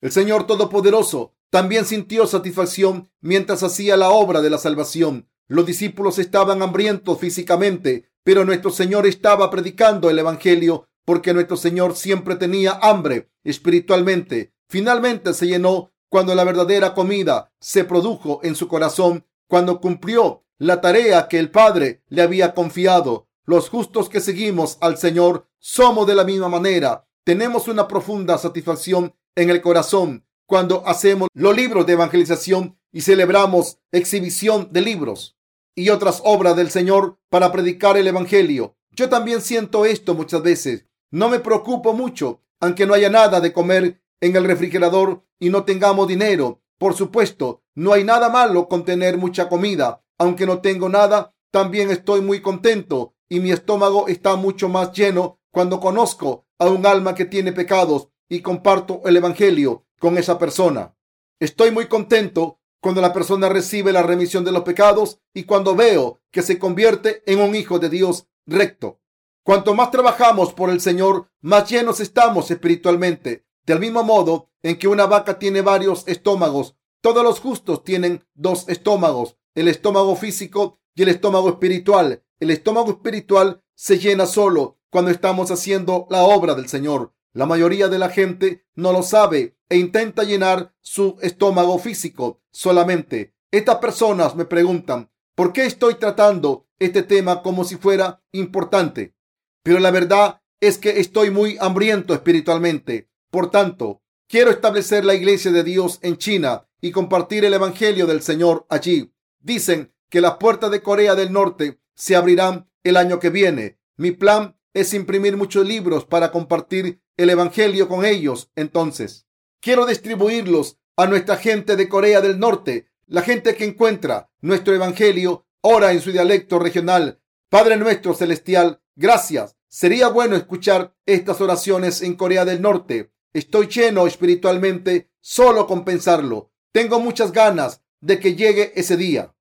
El 0.00 0.12
Señor 0.12 0.46
Todopoderoso 0.46 1.34
también 1.50 1.84
sintió 1.84 2.28
satisfacción 2.28 3.10
mientras 3.20 3.64
hacía 3.64 3.96
la 3.96 4.10
obra 4.10 4.42
de 4.42 4.50
la 4.50 4.58
salvación. 4.58 5.28
Los 5.48 5.66
discípulos 5.66 6.20
estaban 6.20 6.62
hambrientos 6.62 7.18
físicamente, 7.18 8.12
pero 8.22 8.44
nuestro 8.44 8.70
Señor 8.70 9.08
estaba 9.08 9.50
predicando 9.50 10.08
el 10.08 10.20
Evangelio 10.20 10.86
porque 11.04 11.34
nuestro 11.34 11.56
Señor 11.56 11.96
siempre 11.96 12.36
tenía 12.36 12.78
hambre 12.82 13.30
espiritualmente. 13.44 14.54
Finalmente 14.68 15.34
se 15.34 15.46
llenó 15.46 15.92
cuando 16.08 16.34
la 16.34 16.44
verdadera 16.44 16.94
comida 16.94 17.52
se 17.60 17.84
produjo 17.84 18.40
en 18.42 18.54
su 18.54 18.68
corazón, 18.68 19.26
cuando 19.48 19.80
cumplió 19.80 20.44
la 20.58 20.80
tarea 20.80 21.28
que 21.28 21.38
el 21.38 21.50
Padre 21.50 22.02
le 22.08 22.22
había 22.22 22.54
confiado. 22.54 23.28
Los 23.44 23.68
justos 23.68 24.08
que 24.08 24.20
seguimos 24.20 24.78
al 24.80 24.98
Señor 24.98 25.48
somos 25.58 26.06
de 26.06 26.14
la 26.14 26.24
misma 26.24 26.48
manera. 26.48 27.08
Tenemos 27.24 27.68
una 27.68 27.88
profunda 27.88 28.38
satisfacción 28.38 29.14
en 29.34 29.50
el 29.50 29.60
corazón 29.60 30.26
cuando 30.46 30.86
hacemos 30.86 31.28
los 31.34 31.56
libros 31.56 31.86
de 31.86 31.94
evangelización 31.94 32.78
y 32.92 33.00
celebramos 33.00 33.78
exhibición 33.90 34.68
de 34.70 34.82
libros 34.82 35.38
y 35.74 35.88
otras 35.88 36.20
obras 36.24 36.56
del 36.56 36.70
Señor 36.70 37.18
para 37.30 37.50
predicar 37.50 37.96
el 37.96 38.06
Evangelio. 38.06 38.76
Yo 38.90 39.08
también 39.08 39.40
siento 39.40 39.86
esto 39.86 40.14
muchas 40.14 40.42
veces. 40.42 40.86
No 41.12 41.28
me 41.28 41.40
preocupo 41.40 41.92
mucho, 41.92 42.40
aunque 42.58 42.86
no 42.86 42.94
haya 42.94 43.10
nada 43.10 43.40
de 43.40 43.52
comer 43.52 44.00
en 44.22 44.34
el 44.34 44.44
refrigerador 44.44 45.22
y 45.38 45.50
no 45.50 45.64
tengamos 45.64 46.08
dinero. 46.08 46.62
Por 46.78 46.94
supuesto, 46.94 47.62
no 47.74 47.92
hay 47.92 48.02
nada 48.02 48.30
malo 48.30 48.66
con 48.66 48.86
tener 48.86 49.18
mucha 49.18 49.46
comida. 49.50 50.02
Aunque 50.18 50.46
no 50.46 50.60
tengo 50.60 50.88
nada, 50.88 51.34
también 51.50 51.90
estoy 51.90 52.22
muy 52.22 52.40
contento 52.40 53.14
y 53.28 53.40
mi 53.40 53.50
estómago 53.50 54.08
está 54.08 54.36
mucho 54.36 54.70
más 54.70 54.92
lleno 54.92 55.38
cuando 55.50 55.80
conozco 55.80 56.46
a 56.58 56.70
un 56.70 56.86
alma 56.86 57.14
que 57.14 57.26
tiene 57.26 57.52
pecados 57.52 58.08
y 58.26 58.40
comparto 58.40 59.02
el 59.04 59.18
Evangelio 59.18 59.84
con 60.00 60.16
esa 60.16 60.38
persona. 60.38 60.96
Estoy 61.38 61.72
muy 61.72 61.88
contento 61.88 62.58
cuando 62.80 63.02
la 63.02 63.12
persona 63.12 63.50
recibe 63.50 63.92
la 63.92 64.02
remisión 64.02 64.44
de 64.44 64.52
los 64.52 64.62
pecados 64.62 65.20
y 65.34 65.44
cuando 65.44 65.76
veo 65.76 66.22
que 66.30 66.40
se 66.40 66.58
convierte 66.58 67.22
en 67.26 67.40
un 67.40 67.54
hijo 67.54 67.78
de 67.78 67.90
Dios 67.90 68.28
recto. 68.46 69.01
Cuanto 69.44 69.74
más 69.74 69.90
trabajamos 69.90 70.52
por 70.52 70.70
el 70.70 70.80
Señor, 70.80 71.28
más 71.40 71.68
llenos 71.68 71.98
estamos 71.98 72.50
espiritualmente. 72.52 73.44
Del 73.66 73.80
mismo 73.80 74.04
modo 74.04 74.50
en 74.62 74.78
que 74.78 74.86
una 74.86 75.06
vaca 75.06 75.40
tiene 75.40 75.62
varios 75.62 76.06
estómagos, 76.06 76.76
todos 77.00 77.24
los 77.24 77.40
justos 77.40 77.82
tienen 77.82 78.24
dos 78.34 78.68
estómagos, 78.68 79.36
el 79.56 79.66
estómago 79.66 80.14
físico 80.14 80.78
y 80.94 81.02
el 81.02 81.08
estómago 81.08 81.48
espiritual. 81.48 82.22
El 82.38 82.50
estómago 82.50 82.90
espiritual 82.90 83.64
se 83.74 83.98
llena 83.98 84.26
solo 84.26 84.78
cuando 84.90 85.10
estamos 85.10 85.50
haciendo 85.50 86.06
la 86.08 86.22
obra 86.22 86.54
del 86.54 86.68
Señor. 86.68 87.12
La 87.32 87.46
mayoría 87.46 87.88
de 87.88 87.98
la 87.98 88.10
gente 88.10 88.64
no 88.76 88.92
lo 88.92 89.02
sabe 89.02 89.58
e 89.68 89.76
intenta 89.76 90.22
llenar 90.22 90.72
su 90.80 91.16
estómago 91.20 91.80
físico 91.80 92.40
solamente. 92.52 93.34
Estas 93.50 93.78
personas 93.78 94.36
me 94.36 94.44
preguntan, 94.44 95.10
¿por 95.34 95.52
qué 95.52 95.66
estoy 95.66 95.96
tratando 95.96 96.68
este 96.78 97.02
tema 97.02 97.42
como 97.42 97.64
si 97.64 97.76
fuera 97.76 98.22
importante? 98.30 99.16
Pero 99.62 99.78
la 99.78 99.90
verdad 99.90 100.40
es 100.60 100.78
que 100.78 101.00
estoy 101.00 101.30
muy 101.30 101.56
hambriento 101.60 102.14
espiritualmente. 102.14 103.08
Por 103.30 103.50
tanto, 103.50 104.02
quiero 104.28 104.50
establecer 104.50 105.04
la 105.04 105.14
iglesia 105.14 105.50
de 105.50 105.64
Dios 105.64 105.98
en 106.02 106.16
China 106.16 106.68
y 106.80 106.90
compartir 106.90 107.44
el 107.44 107.54
Evangelio 107.54 108.06
del 108.06 108.22
Señor 108.22 108.66
allí. 108.68 109.12
Dicen 109.40 109.92
que 110.10 110.20
las 110.20 110.36
puertas 110.36 110.70
de 110.70 110.82
Corea 110.82 111.14
del 111.14 111.32
Norte 111.32 111.80
se 111.94 112.16
abrirán 112.16 112.68
el 112.82 112.96
año 112.96 113.18
que 113.18 113.30
viene. 113.30 113.78
Mi 113.96 114.10
plan 114.10 114.56
es 114.74 114.94
imprimir 114.94 115.36
muchos 115.36 115.66
libros 115.66 116.04
para 116.04 116.30
compartir 116.32 117.00
el 117.16 117.30
Evangelio 117.30 117.88
con 117.88 118.04
ellos. 118.04 118.50
Entonces, 118.56 119.26
quiero 119.60 119.86
distribuirlos 119.86 120.78
a 120.96 121.06
nuestra 121.06 121.36
gente 121.36 121.76
de 121.76 121.88
Corea 121.88 122.20
del 122.20 122.38
Norte, 122.38 122.88
la 123.06 123.22
gente 123.22 123.54
que 123.54 123.64
encuentra 123.64 124.30
nuestro 124.40 124.74
Evangelio, 124.74 125.46
ora 125.60 125.92
en 125.92 126.00
su 126.00 126.12
dialecto 126.12 126.58
regional. 126.58 127.20
Padre 127.48 127.76
nuestro 127.76 128.14
celestial, 128.14 128.81
gracias. 128.96 129.56
Sería 129.68 130.08
bueno 130.08 130.36
escuchar 130.36 130.94
estas 131.06 131.40
oraciones 131.40 132.02
en 132.02 132.14
Corea 132.14 132.44
del 132.44 132.60
Norte. 132.60 133.12
Estoy 133.32 133.68
lleno 133.68 134.06
espiritualmente 134.06 135.10
solo 135.20 135.66
con 135.66 135.84
pensarlo. 135.84 136.52
Tengo 136.72 137.00
muchas 137.00 137.32
ganas 137.32 137.82
de 138.00 138.20
que 138.20 138.34
llegue 138.34 138.72
ese 138.74 138.96
día. 138.96 139.34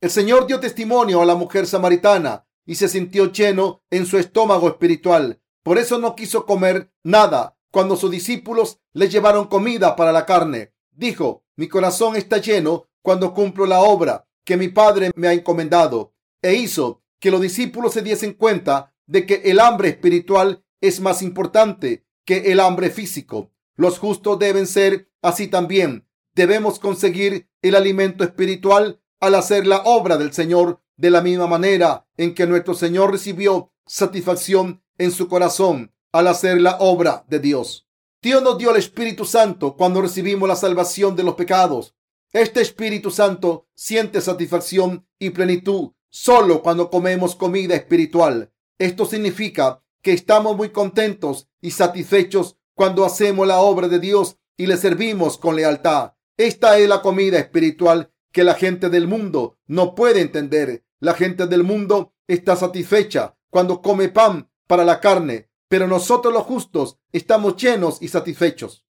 El 0.00 0.10
Señor 0.10 0.46
dio 0.46 0.58
testimonio 0.58 1.22
a 1.22 1.26
la 1.26 1.36
mujer 1.36 1.66
samaritana 1.66 2.46
y 2.64 2.74
se 2.74 2.88
sintió 2.88 3.30
lleno 3.30 3.82
en 3.90 4.06
su 4.06 4.18
estómago 4.18 4.68
espiritual. 4.68 5.40
Por 5.62 5.78
eso 5.78 5.98
no 5.98 6.16
quiso 6.16 6.46
comer 6.46 6.92
nada 7.04 7.56
cuando 7.70 7.96
sus 7.96 8.10
discípulos 8.10 8.80
le 8.92 9.08
llevaron 9.08 9.46
comida 9.46 9.96
para 9.96 10.12
la 10.12 10.26
carne. 10.26 10.72
Dijo, 10.90 11.44
mi 11.56 11.68
corazón 11.68 12.16
está 12.16 12.38
lleno 12.38 12.88
cuando 13.02 13.32
cumplo 13.34 13.66
la 13.66 13.80
obra 13.80 14.26
que 14.44 14.56
mi 14.56 14.68
Padre 14.68 15.10
me 15.14 15.28
ha 15.28 15.32
encomendado. 15.32 16.14
E 16.42 16.54
hizo 16.54 17.02
que 17.20 17.30
los 17.30 17.40
discípulos 17.40 17.92
se 17.92 18.02
diesen 18.02 18.34
cuenta 18.34 18.94
de 19.06 19.26
que 19.26 19.42
el 19.44 19.60
hambre 19.60 19.88
espiritual 19.88 20.64
es 20.80 21.00
más 21.00 21.22
importante 21.22 22.06
que 22.24 22.52
el 22.52 22.60
hambre 22.60 22.90
físico. 22.90 23.52
Los 23.76 23.98
justos 23.98 24.38
deben 24.38 24.66
ser 24.66 25.10
así 25.22 25.48
también 25.48 26.06
debemos 26.36 26.78
conseguir 26.78 27.48
el 27.62 27.74
alimento 27.74 28.22
espiritual 28.22 29.00
al 29.20 29.34
hacer 29.34 29.66
la 29.66 29.78
obra 29.78 30.18
del 30.18 30.32
Señor 30.32 30.82
de 30.96 31.10
la 31.10 31.22
misma 31.22 31.46
manera 31.46 32.06
en 32.18 32.34
que 32.34 32.46
nuestro 32.46 32.74
Señor 32.74 33.10
recibió 33.10 33.72
satisfacción 33.86 34.82
en 34.98 35.10
su 35.10 35.28
corazón 35.28 35.92
al 36.12 36.28
hacer 36.28 36.60
la 36.60 36.76
obra 36.78 37.24
de 37.28 37.40
Dios. 37.40 37.88
Dios 38.22 38.42
nos 38.42 38.58
dio 38.58 38.70
el 38.70 38.76
Espíritu 38.76 39.24
Santo 39.24 39.76
cuando 39.76 40.02
recibimos 40.02 40.46
la 40.48 40.56
salvación 40.56 41.16
de 41.16 41.22
los 41.22 41.34
pecados. 41.34 41.94
Este 42.32 42.60
Espíritu 42.60 43.10
Santo 43.10 43.66
siente 43.74 44.20
satisfacción 44.20 45.06
y 45.18 45.30
plenitud 45.30 45.92
solo 46.10 46.62
cuando 46.62 46.90
comemos 46.90 47.34
comida 47.34 47.74
espiritual. 47.74 48.52
Esto 48.78 49.06
significa 49.06 49.82
que 50.02 50.12
estamos 50.12 50.56
muy 50.56 50.70
contentos 50.70 51.48
y 51.60 51.70
satisfechos 51.70 52.56
cuando 52.74 53.04
hacemos 53.04 53.46
la 53.46 53.60
obra 53.60 53.88
de 53.88 53.98
Dios 53.98 54.36
y 54.56 54.66
le 54.66 54.76
servimos 54.76 55.38
con 55.38 55.56
lealtad. 55.56 56.12
Esta 56.36 56.78
es 56.78 56.88
la 56.88 57.00
comida 57.00 57.38
espiritual 57.38 58.12
que 58.32 58.44
la 58.44 58.54
gente 58.54 58.90
del 58.90 59.08
mundo 59.08 59.58
no 59.66 59.94
puede 59.94 60.20
entender. 60.20 60.84
La 61.00 61.14
gente 61.14 61.46
del 61.46 61.64
mundo 61.64 62.12
está 62.28 62.54
satisfecha 62.54 63.36
cuando 63.48 63.80
come 63.80 64.10
pan 64.10 64.50
para 64.66 64.84
la 64.84 65.00
carne, 65.00 65.48
pero 65.68 65.86
nosotros 65.86 66.34
los 66.34 66.42
justos 66.42 66.98
estamos 67.12 67.56
llenos 67.56 68.02
y 68.02 68.08
satisfechos. 68.08 68.84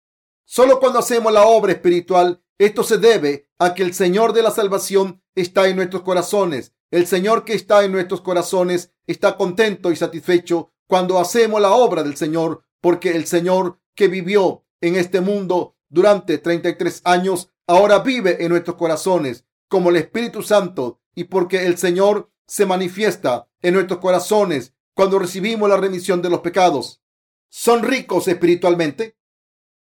Solo 0.45 0.79
cuando 0.79 0.99
hacemos 0.99 1.33
la 1.33 1.45
obra 1.45 1.73
espiritual, 1.73 2.41
esto 2.57 2.83
se 2.83 2.97
debe 2.97 3.49
a 3.59 3.73
que 3.73 3.83
el 3.83 3.93
Señor 3.93 4.31
de 4.31 4.43
la 4.43 4.51
salvación 4.51 5.21
está 5.35 5.67
en 5.67 5.75
nuestros 5.75 6.03
corazones. 6.03 6.73
El 6.91 7.07
Señor 7.07 7.43
que 7.43 7.53
está 7.53 7.83
en 7.83 7.91
nuestros 7.91 8.21
corazones 8.21 8.92
está 9.07 9.37
contento 9.37 9.91
y 9.91 9.95
satisfecho 9.95 10.71
cuando 10.87 11.19
hacemos 11.19 11.61
la 11.61 11.71
obra 11.71 12.03
del 12.03 12.15
Señor, 12.15 12.63
porque 12.81 13.11
el 13.11 13.25
Señor 13.25 13.79
que 13.95 14.07
vivió 14.07 14.65
en 14.81 14.95
este 14.95 15.21
mundo 15.21 15.75
durante 15.89 16.37
33 16.37 17.01
años, 17.05 17.49
ahora 17.67 17.99
vive 17.99 18.43
en 18.43 18.49
nuestros 18.49 18.75
corazones 18.75 19.45
como 19.67 19.89
el 19.89 19.97
Espíritu 19.97 20.41
Santo 20.41 20.99
y 21.15 21.25
porque 21.25 21.65
el 21.65 21.77
Señor 21.77 22.31
se 22.47 22.65
manifiesta 22.65 23.47
en 23.61 23.75
nuestros 23.75 23.99
corazones 23.99 24.73
cuando 24.93 25.19
recibimos 25.19 25.69
la 25.69 25.77
remisión 25.77 26.21
de 26.21 26.29
los 26.29 26.41
pecados. 26.41 27.01
¿Son 27.49 27.83
ricos 27.83 28.27
espiritualmente? 28.27 29.17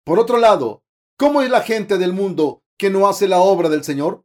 Por 0.05 0.19
otro 0.19 0.39
lado, 0.39 0.83
¿cómo 1.17 1.43
es 1.43 1.51
la 1.51 1.61
gente 1.61 1.99
del 1.99 2.13
mundo 2.13 2.65
que 2.77 2.91
no 2.91 3.07
hace 3.07 3.29
la 3.29 3.39
obra 3.41 3.69
del 3.69 3.85
Señor? 3.85 4.25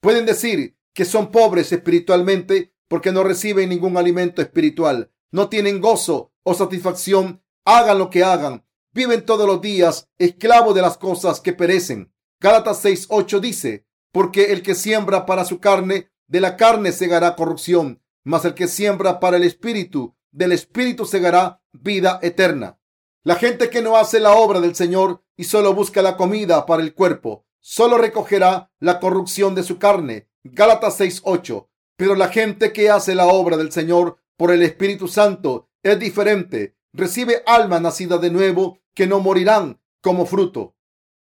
Pueden 0.00 0.26
decir 0.26 0.76
que 0.92 1.04
son 1.04 1.30
pobres 1.30 1.72
espiritualmente 1.72 2.73
porque 2.88 3.12
no 3.12 3.24
reciben 3.24 3.68
ningún 3.68 3.96
alimento 3.96 4.42
espiritual, 4.42 5.10
no 5.30 5.48
tienen 5.48 5.80
gozo 5.80 6.32
o 6.42 6.54
satisfacción, 6.54 7.42
hagan 7.64 7.98
lo 7.98 8.10
que 8.10 8.22
hagan, 8.22 8.64
viven 8.92 9.24
todos 9.24 9.46
los 9.46 9.60
días 9.60 10.08
esclavos 10.18 10.74
de 10.74 10.82
las 10.82 10.98
cosas 10.98 11.40
que 11.40 11.52
perecen. 11.52 12.12
Gálatas 12.40 12.84
6:8 12.84 13.40
dice, 13.40 13.86
porque 14.12 14.52
el 14.52 14.62
que 14.62 14.74
siembra 14.74 15.26
para 15.26 15.44
su 15.44 15.58
carne, 15.58 16.10
de 16.26 16.40
la 16.40 16.56
carne 16.56 16.92
segará 16.92 17.36
corrupción, 17.36 18.02
mas 18.22 18.44
el 18.44 18.54
que 18.54 18.68
siembra 18.68 19.20
para 19.20 19.36
el 19.36 19.44
espíritu, 19.44 20.16
del 20.30 20.52
espíritu 20.52 21.04
segará 21.04 21.62
vida 21.72 22.18
eterna. 22.22 22.78
La 23.22 23.36
gente 23.36 23.70
que 23.70 23.82
no 23.82 23.96
hace 23.96 24.20
la 24.20 24.34
obra 24.34 24.60
del 24.60 24.74
Señor 24.74 25.24
y 25.36 25.44
solo 25.44 25.74
busca 25.74 26.02
la 26.02 26.16
comida 26.16 26.66
para 26.66 26.82
el 26.82 26.94
cuerpo, 26.94 27.46
solo 27.60 27.98
recogerá 27.98 28.70
la 28.78 29.00
corrupción 29.00 29.54
de 29.54 29.62
su 29.62 29.78
carne. 29.78 30.28
Gálatas 30.44 31.00
6:8. 31.00 31.68
Pero 31.96 32.14
la 32.14 32.28
gente 32.28 32.72
que 32.72 32.90
hace 32.90 33.14
la 33.14 33.26
obra 33.26 33.56
del 33.56 33.72
Señor 33.72 34.18
por 34.36 34.50
el 34.50 34.62
Espíritu 34.62 35.08
Santo 35.08 35.68
es 35.82 35.98
diferente. 35.98 36.76
Recibe 36.92 37.42
alma 37.46 37.80
nacida 37.80 38.18
de 38.18 38.30
nuevo 38.30 38.78
que 38.94 39.06
no 39.06 39.20
morirán 39.20 39.80
como 40.00 40.26
fruto. 40.26 40.74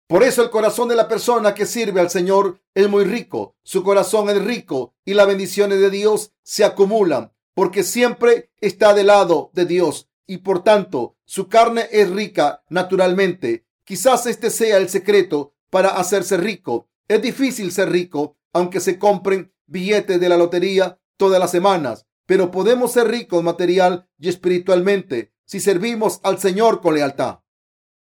Por 0.06 0.22
eso 0.22 0.42
el 0.42 0.50
corazón 0.50 0.88
de 0.88 0.96
la 0.96 1.08
persona 1.08 1.54
que 1.54 1.66
sirve 1.66 2.00
al 2.00 2.10
Señor 2.10 2.60
es 2.74 2.88
muy 2.88 3.04
rico. 3.04 3.56
Su 3.62 3.82
corazón 3.82 4.28
es 4.28 4.42
rico 4.44 4.94
y 5.04 5.14
las 5.14 5.26
bendiciones 5.26 5.80
de 5.80 5.90
Dios 5.90 6.32
se 6.42 6.64
acumulan 6.64 7.32
porque 7.54 7.82
siempre 7.82 8.50
está 8.60 8.94
del 8.94 9.08
lado 9.08 9.50
de 9.52 9.66
Dios 9.66 10.08
y 10.26 10.38
por 10.38 10.62
tanto 10.62 11.16
su 11.24 11.48
carne 11.48 11.86
es 11.90 12.10
rica 12.10 12.62
naturalmente. 12.68 13.66
Quizás 13.84 14.26
este 14.26 14.50
sea 14.50 14.78
el 14.78 14.88
secreto 14.88 15.54
para 15.70 15.90
hacerse 15.90 16.36
rico. 16.36 16.88
Es 17.08 17.20
difícil 17.20 17.72
ser 17.72 17.90
rico 17.90 18.36
aunque 18.52 18.80
se 18.80 18.98
compren 18.98 19.51
billetes 19.66 20.20
de 20.20 20.28
la 20.28 20.36
lotería 20.36 20.98
todas 21.16 21.40
las 21.40 21.50
semanas, 21.50 22.06
pero 22.26 22.50
podemos 22.50 22.92
ser 22.92 23.08
ricos 23.08 23.42
material 23.42 24.08
y 24.18 24.28
espiritualmente 24.28 25.32
si 25.44 25.60
servimos 25.60 26.20
al 26.22 26.38
Señor 26.38 26.80
con 26.80 26.94
lealtad. 26.94 27.40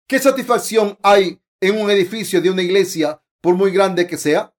¿Qué 0.07 0.19
satisfacción 0.19 0.97
hay 1.01 1.41
en 1.59 1.81
un 1.81 1.89
edificio 1.89 2.41
de 2.41 2.49
una 2.49 2.61
iglesia, 2.61 3.21
por 3.41 3.55
muy 3.55 3.71
grande 3.71 4.07
que 4.07 4.17
sea? 4.17 4.55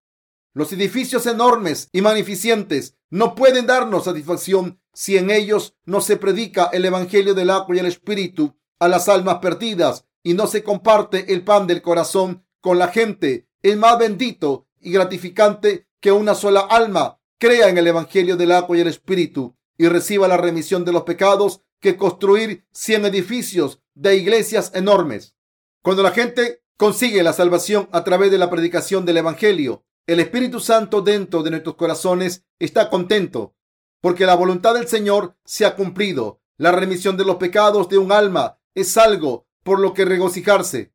Los 0.52 0.72
edificios 0.72 1.26
enormes 1.26 1.88
y 1.92 2.00
magnificentes 2.00 2.96
no 3.10 3.34
pueden 3.34 3.66
darnos 3.66 4.04
satisfacción 4.04 4.80
si 4.92 5.16
en 5.16 5.30
ellos 5.30 5.76
no 5.84 6.00
se 6.00 6.16
predica 6.16 6.70
el 6.72 6.84
Evangelio 6.84 7.34
del 7.34 7.50
agua 7.50 7.76
y 7.76 7.78
el 7.78 7.86
Espíritu 7.86 8.58
a 8.78 8.88
las 8.88 9.08
almas 9.08 9.38
perdidas 9.38 10.06
y 10.22 10.34
no 10.34 10.46
se 10.46 10.62
comparte 10.62 11.32
el 11.32 11.44
pan 11.44 11.66
del 11.66 11.82
corazón 11.82 12.44
con 12.60 12.78
la 12.78 12.88
gente. 12.88 13.48
Es 13.62 13.76
más 13.76 13.98
bendito 13.98 14.66
y 14.80 14.92
gratificante 14.92 15.85
que 16.00 16.12
una 16.12 16.34
sola 16.34 16.60
alma 16.60 17.20
crea 17.38 17.68
en 17.68 17.78
el 17.78 17.86
Evangelio 17.86 18.36
del 18.36 18.52
agua 18.52 18.76
y 18.76 18.80
el 18.80 18.88
Espíritu 18.88 19.56
y 19.78 19.88
reciba 19.88 20.28
la 20.28 20.36
remisión 20.36 20.84
de 20.84 20.92
los 20.92 21.02
pecados 21.02 21.62
que 21.80 21.96
construir 21.96 22.66
cien 22.72 23.04
edificios 23.04 23.80
de 23.94 24.16
iglesias 24.16 24.72
enormes. 24.74 25.34
Cuando 25.82 26.02
la 26.02 26.10
gente 26.10 26.62
consigue 26.76 27.22
la 27.22 27.32
salvación 27.32 27.88
a 27.92 28.04
través 28.04 28.30
de 28.30 28.38
la 28.38 28.50
predicación 28.50 29.04
del 29.04 29.18
Evangelio, 29.18 29.84
el 30.06 30.20
Espíritu 30.20 30.60
Santo 30.60 31.02
dentro 31.02 31.42
de 31.42 31.50
nuestros 31.50 31.76
corazones 31.76 32.44
está 32.58 32.90
contento 32.90 33.56
porque 34.00 34.26
la 34.26 34.34
voluntad 34.34 34.74
del 34.74 34.88
Señor 34.88 35.36
se 35.44 35.64
ha 35.64 35.74
cumplido. 35.74 36.40
La 36.58 36.72
remisión 36.72 37.16
de 37.16 37.24
los 37.24 37.36
pecados 37.36 37.88
de 37.88 37.98
un 37.98 38.12
alma 38.12 38.58
es 38.74 38.96
algo 38.96 39.46
por 39.62 39.80
lo 39.80 39.94
que 39.94 40.04
regocijarse. 40.04 40.92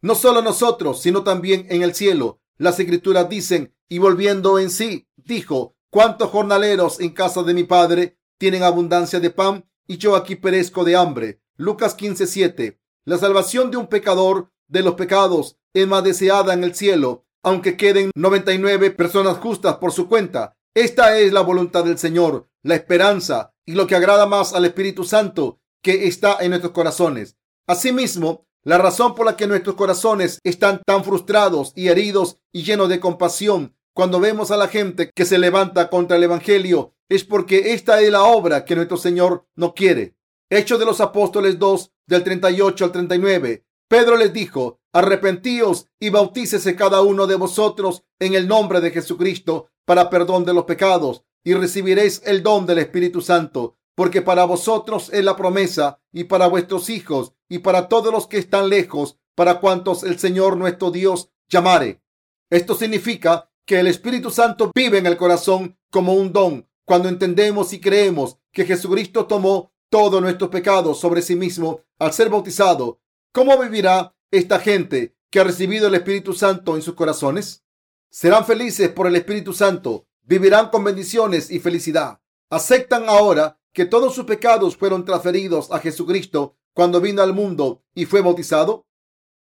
No 0.00 0.14
solo 0.14 0.42
nosotros, 0.42 1.02
sino 1.02 1.24
también 1.24 1.66
en 1.70 1.82
el 1.82 1.94
cielo. 1.94 2.40
Las 2.58 2.78
escrituras 2.78 3.28
dicen, 3.28 3.74
y 3.88 3.98
volviendo 3.98 4.58
en 4.58 4.70
sí, 4.70 5.08
dijo, 5.16 5.76
¿cuántos 5.90 6.30
jornaleros 6.30 7.00
en 7.00 7.10
casa 7.10 7.42
de 7.42 7.54
mi 7.54 7.64
Padre 7.64 8.18
tienen 8.38 8.62
abundancia 8.62 9.20
de 9.20 9.30
pan 9.30 9.68
y 9.86 9.98
yo 9.98 10.16
aquí 10.16 10.36
perezco 10.36 10.84
de 10.84 10.96
hambre? 10.96 11.42
Lucas 11.56 11.94
15, 11.94 12.78
la 13.04 13.18
salvación 13.18 13.70
de 13.70 13.76
un 13.76 13.88
pecador 13.88 14.50
de 14.68 14.82
los 14.82 14.94
pecados 14.94 15.58
es 15.74 15.86
más 15.86 16.04
deseada 16.04 16.54
en 16.54 16.64
el 16.64 16.74
cielo, 16.74 17.26
aunque 17.42 17.76
queden 17.76 18.10
99 18.14 18.90
personas 18.92 19.38
justas 19.38 19.76
por 19.76 19.92
su 19.92 20.08
cuenta. 20.08 20.56
Esta 20.74 21.18
es 21.18 21.32
la 21.32 21.40
voluntad 21.40 21.84
del 21.84 21.98
Señor, 21.98 22.48
la 22.62 22.76
esperanza 22.76 23.52
y 23.66 23.72
lo 23.72 23.86
que 23.86 23.96
agrada 23.96 24.26
más 24.26 24.54
al 24.54 24.64
Espíritu 24.64 25.04
Santo 25.04 25.60
que 25.82 26.06
está 26.06 26.38
en 26.40 26.50
nuestros 26.50 26.72
corazones. 26.72 27.36
Asimismo, 27.66 28.46
la 28.64 28.78
razón 28.78 29.14
por 29.14 29.26
la 29.26 29.36
que 29.36 29.46
nuestros 29.46 29.76
corazones 29.76 30.38
están 30.44 30.82
tan 30.86 31.04
frustrados 31.04 31.72
y 31.74 31.88
heridos 31.88 32.38
y 32.52 32.62
llenos 32.62 32.88
de 32.88 33.00
compasión 33.00 33.74
cuando 33.94 34.20
vemos 34.20 34.50
a 34.50 34.56
la 34.56 34.68
gente 34.68 35.10
que 35.14 35.24
se 35.24 35.38
levanta 35.38 35.90
contra 35.90 36.16
el 36.16 36.22
Evangelio, 36.22 36.94
es 37.10 37.24
porque 37.24 37.74
esta 37.74 38.00
es 38.00 38.10
la 38.10 38.22
obra 38.22 38.64
que 38.64 38.74
nuestro 38.74 38.96
Señor 38.96 39.46
no 39.54 39.74
quiere. 39.74 40.16
Hechos 40.50 40.78
de 40.78 40.86
los 40.86 41.00
Apóstoles 41.00 41.58
2, 41.58 41.92
del 42.06 42.24
38 42.24 42.84
al 42.84 42.92
39. 42.92 43.64
Pedro 43.88 44.16
les 44.16 44.32
dijo, 44.32 44.80
arrepentíos 44.94 45.88
y 46.00 46.08
bautícese 46.08 46.74
cada 46.74 47.02
uno 47.02 47.26
de 47.26 47.34
vosotros 47.34 48.04
en 48.18 48.34
el 48.34 48.48
nombre 48.48 48.80
de 48.80 48.90
Jesucristo 48.90 49.68
para 49.84 50.08
perdón 50.08 50.44
de 50.46 50.54
los 50.54 50.64
pecados 50.64 51.24
y 51.44 51.54
recibiréis 51.54 52.22
el 52.24 52.42
don 52.42 52.66
del 52.66 52.78
Espíritu 52.78 53.20
Santo, 53.20 53.76
porque 53.94 54.22
para 54.22 54.44
vosotros 54.44 55.10
es 55.12 55.24
la 55.24 55.36
promesa 55.36 56.00
y 56.12 56.24
para 56.24 56.46
vuestros 56.46 56.90
hijos 56.90 57.32
y 57.48 57.58
para 57.58 57.88
todos 57.88 58.12
los 58.12 58.26
que 58.26 58.38
están 58.38 58.68
lejos, 58.68 59.18
para 59.34 59.60
cuantos 59.60 60.02
el 60.02 60.18
Señor 60.18 60.56
nuestro 60.56 60.90
Dios 60.90 61.30
llamare. 61.48 62.02
Esto 62.50 62.74
significa 62.74 63.50
que 63.64 63.80
el 63.80 63.86
Espíritu 63.86 64.30
Santo 64.30 64.70
vive 64.74 64.98
en 64.98 65.06
el 65.06 65.16
corazón 65.16 65.78
como 65.90 66.14
un 66.14 66.32
don 66.32 66.68
cuando 66.84 67.08
entendemos 67.08 67.72
y 67.72 67.80
creemos 67.80 68.38
que 68.50 68.64
Jesucristo 68.64 69.26
tomó 69.26 69.72
todos 69.88 70.20
nuestros 70.22 70.50
pecados 70.50 70.98
sobre 70.98 71.22
sí 71.22 71.36
mismo 71.36 71.82
al 71.98 72.12
ser 72.12 72.30
bautizado. 72.30 73.00
¿Cómo 73.32 73.58
vivirá 73.58 74.14
esta 74.30 74.58
gente 74.58 75.14
que 75.30 75.40
ha 75.40 75.44
recibido 75.44 75.88
el 75.88 75.94
Espíritu 75.94 76.32
Santo 76.32 76.76
en 76.76 76.82
sus 76.82 76.94
corazones? 76.94 77.64
Serán 78.10 78.44
felices 78.44 78.88
por 78.90 79.06
el 79.06 79.16
Espíritu 79.16 79.52
Santo, 79.52 80.06
vivirán 80.22 80.70
con 80.70 80.84
bendiciones 80.84 81.50
y 81.50 81.60
felicidad. 81.60 82.21
Aceptan 82.52 83.08
ahora 83.08 83.58
que 83.72 83.86
todos 83.86 84.14
sus 84.14 84.26
pecados 84.26 84.76
fueron 84.76 85.06
transferidos 85.06 85.72
a 85.72 85.78
Jesucristo 85.78 86.54
cuando 86.74 87.00
vino 87.00 87.22
al 87.22 87.32
mundo 87.32 87.82
y 87.94 88.04
fue 88.04 88.20
bautizado. 88.20 88.84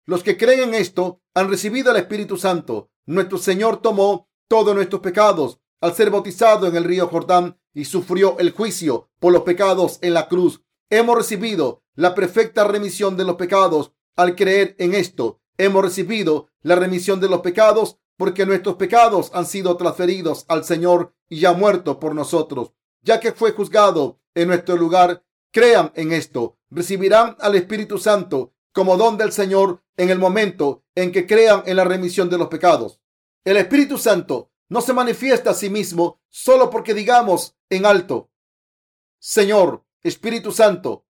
Los 0.05 0.21
que 0.21 0.37
creen 0.37 0.69
en 0.69 0.75
esto 0.75 1.19
han 1.33 1.49
recibido 1.49 1.89
el 1.89 1.97
Espíritu 1.97 2.37
Santo. 2.37 2.91
Nuestro 3.07 3.39
Señor 3.39 3.81
tomó 3.81 4.29
todos 4.47 4.75
nuestros 4.75 5.01
pecados 5.01 5.59
al 5.79 5.95
ser 5.95 6.11
bautizado 6.11 6.67
en 6.67 6.75
el 6.75 6.83
río 6.83 7.07
Jordán 7.07 7.59
y 7.73 7.85
sufrió 7.85 8.37
el 8.37 8.51
juicio 8.51 9.09
por 9.19 9.33
los 9.33 9.41
pecados 9.41 9.97
en 10.03 10.13
la 10.13 10.27
cruz. 10.27 10.61
Hemos 10.91 11.15
recibido 11.15 11.81
la 11.95 12.13
perfecta 12.13 12.65
remisión 12.65 13.17
de 13.17 13.23
los 13.23 13.35
pecados 13.35 13.93
al 14.15 14.35
creer 14.35 14.75
en 14.77 14.93
esto. 14.93 15.41
Hemos 15.57 15.83
recibido 15.83 16.49
la 16.61 16.75
remisión 16.75 17.19
de 17.19 17.29
los 17.29 17.41
pecados 17.41 17.97
porque 18.15 18.45
nuestros 18.45 18.75
pecados 18.75 19.31
han 19.33 19.47
sido 19.47 19.75
transferidos 19.75 20.45
al 20.49 20.65
Señor 20.65 21.15
y 21.27 21.39
ya 21.39 21.53
muerto 21.53 21.99
por 21.99 22.13
nosotros, 22.13 22.73
ya 23.01 23.19
que 23.19 23.31
fue 23.31 23.51
juzgado 23.51 24.19
en 24.33 24.47
nuestro 24.47 24.75
lugar. 24.75 25.23
Crean 25.51 25.91
en 25.95 26.13
esto. 26.13 26.57
Recibirán 26.69 27.35
al 27.39 27.55
Espíritu 27.55 27.97
Santo 27.97 28.53
como 28.71 28.97
don 28.97 29.17
del 29.17 29.31
Señor 29.31 29.83
en 29.97 30.09
el 30.09 30.19
momento 30.19 30.83
en 30.95 31.11
que 31.11 31.27
crean 31.27 31.63
en 31.65 31.75
la 31.75 31.83
remisión 31.83 32.29
de 32.29 32.37
los 32.37 32.47
pecados. 32.47 33.01
El 33.43 33.57
Espíritu 33.57 33.97
Santo 33.97 34.51
no 34.69 34.81
se 34.81 34.93
manifiesta 34.93 35.49
a 35.49 35.53
sí 35.53 35.69
mismo 35.69 36.21
solo 36.29 36.69
porque 36.69 36.93
digamos 36.93 37.57
en 37.69 37.85
alto, 37.85 38.31
Señor, 39.23 39.85
Espíritu 40.01 40.51
Santo. 40.51 41.05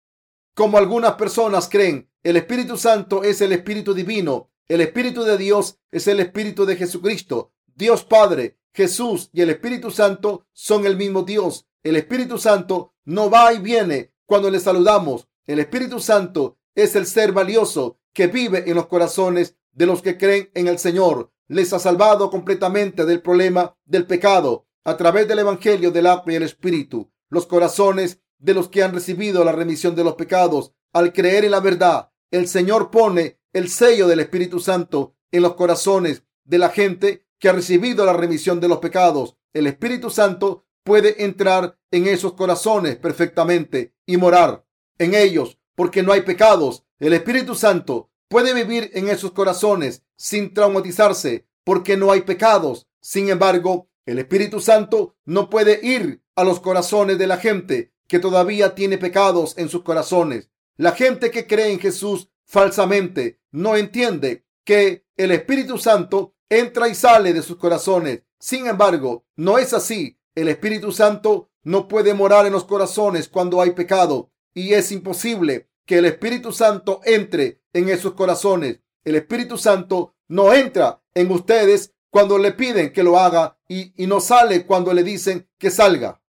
Como 0.55 0.79
algunas 0.79 1.13
personas 1.13 1.69
creen, 1.69 2.09
el 2.23 2.37
Espíritu 2.37 2.75
Santo 2.75 3.23
es 3.23 3.39
el 3.41 3.51
Espíritu 3.51 3.93
Divino. 3.93 4.49
El 4.67 4.81
Espíritu 4.81 5.23
de 5.23 5.37
Dios 5.37 5.77
es 5.91 6.07
el 6.07 6.19
Espíritu 6.19 6.65
de 6.65 6.75
Jesucristo. 6.75 7.53
Dios 7.67 8.03
Padre, 8.03 8.57
Jesús 8.73 9.29
y 9.31 9.41
el 9.41 9.51
Espíritu 9.51 9.91
Santo 9.91 10.47
son 10.53 10.87
el 10.87 10.97
mismo 10.97 11.21
Dios. 11.21 11.67
El 11.83 11.95
Espíritu 11.95 12.37
Santo 12.37 12.93
no 13.05 13.29
va 13.29 13.53
y 13.53 13.59
viene 13.59 14.13
cuando 14.25 14.49
le 14.49 14.59
saludamos. 14.59 15.27
El 15.45 15.59
Espíritu 15.59 15.99
Santo 15.99 16.57
es 16.75 16.95
el 16.95 17.05
ser 17.05 17.31
valioso 17.31 17.99
que 18.13 18.27
vive 18.27 18.69
en 18.69 18.75
los 18.75 18.87
corazones 18.87 19.55
de 19.71 19.85
los 19.85 20.01
que 20.01 20.17
creen 20.17 20.51
en 20.53 20.67
el 20.67 20.77
Señor. 20.77 21.31
Les 21.47 21.71
ha 21.73 21.79
salvado 21.79 22.29
completamente 22.29 23.05
del 23.05 23.21
problema 23.21 23.75
del 23.85 24.05
pecado 24.05 24.67
a 24.83 24.97
través 24.97 25.27
del 25.27 25.39
Evangelio 25.39 25.91
del 25.91 26.07
agua 26.07 26.33
y 26.33 26.35
el 26.35 26.43
Espíritu. 26.43 27.11
Los 27.29 27.45
corazones 27.45 28.21
de 28.37 28.53
los 28.53 28.69
que 28.69 28.83
han 28.83 28.93
recibido 28.93 29.43
la 29.43 29.51
remisión 29.51 29.95
de 29.95 30.03
los 30.03 30.15
pecados 30.15 30.73
al 30.93 31.13
creer 31.13 31.45
en 31.45 31.51
la 31.51 31.59
verdad. 31.59 32.11
El 32.31 32.47
Señor 32.47 32.91
pone 32.91 33.39
el 33.53 33.69
sello 33.69 34.07
del 34.07 34.19
Espíritu 34.19 34.59
Santo 34.59 35.15
en 35.31 35.43
los 35.43 35.55
corazones 35.55 36.23
de 36.43 36.57
la 36.57 36.69
gente 36.69 37.25
que 37.39 37.49
ha 37.49 37.53
recibido 37.53 38.05
la 38.05 38.13
remisión 38.13 38.59
de 38.59 38.67
los 38.67 38.79
pecados. 38.79 39.37
El 39.53 39.67
Espíritu 39.67 40.09
Santo 40.09 40.65
puede 40.83 41.23
entrar 41.23 41.77
en 41.91 42.07
esos 42.07 42.33
corazones 42.33 42.97
perfectamente 42.97 43.93
y 44.05 44.17
morar 44.17 44.65
en 44.97 45.13
ellos 45.13 45.57
porque 45.75 46.03
no 46.03 46.11
hay 46.11 46.21
pecados. 46.21 46.83
El 46.99 47.13
Espíritu 47.13 47.55
Santo 47.55 48.09
puede 48.27 48.53
vivir 48.53 48.91
en 48.93 49.07
esos 49.07 49.31
corazones 49.31 50.03
sin 50.15 50.53
traumatizarse 50.53 51.47
porque 51.63 51.97
no 51.97 52.11
hay 52.11 52.21
pecados. 52.21 52.87
Sin 53.01 53.29
embargo, 53.29 53.89
el 54.05 54.19
Espíritu 54.19 54.59
Santo 54.59 55.15
no 55.25 55.49
puede 55.49 55.79
ir 55.83 56.21
a 56.35 56.43
los 56.43 56.59
corazones 56.59 57.17
de 57.17 57.27
la 57.27 57.37
gente 57.37 57.93
que 58.07 58.19
todavía 58.19 58.75
tiene 58.75 58.97
pecados 58.97 59.57
en 59.57 59.69
sus 59.69 59.83
corazones. 59.83 60.49
La 60.77 60.93
gente 60.93 61.31
que 61.31 61.45
cree 61.47 61.71
en 61.71 61.79
Jesús 61.79 62.29
falsamente 62.45 63.39
no 63.51 63.75
entiende 63.75 64.45
que 64.63 65.05
el 65.15 65.31
Espíritu 65.31 65.77
Santo 65.77 66.35
entra 66.49 66.87
y 66.87 66.95
sale 66.95 67.33
de 67.33 67.41
sus 67.41 67.57
corazones. 67.57 68.23
Sin 68.39 68.67
embargo, 68.67 69.25
no 69.35 69.57
es 69.57 69.73
así. 69.73 70.18
El 70.39 70.47
Espíritu 70.47 70.93
Santo 70.93 71.49
no 71.63 71.89
puede 71.89 72.13
morar 72.13 72.45
en 72.45 72.53
los 72.53 72.63
corazones 72.63 73.27
cuando 73.27 73.59
hay 73.59 73.71
pecado 73.71 74.31
y 74.53 74.73
es 74.73 74.89
imposible 74.93 75.69
que 75.85 75.97
el 75.97 76.05
Espíritu 76.05 76.53
Santo 76.53 77.01
entre 77.03 77.61
en 77.73 77.89
esos 77.89 78.13
corazones. 78.13 78.79
El 79.03 79.15
Espíritu 79.15 79.57
Santo 79.57 80.15
no 80.29 80.53
entra 80.53 81.03
en 81.13 81.29
ustedes 81.29 81.93
cuando 82.09 82.37
le 82.37 82.53
piden 82.53 82.93
que 82.93 83.03
lo 83.03 83.19
haga 83.19 83.59
y, 83.67 83.91
no 84.07 84.21
sale 84.21 84.65
cuando 84.65 84.93
le 84.93 85.03
dicen 85.03 85.49
que 85.57 85.71
salga. 85.71 86.21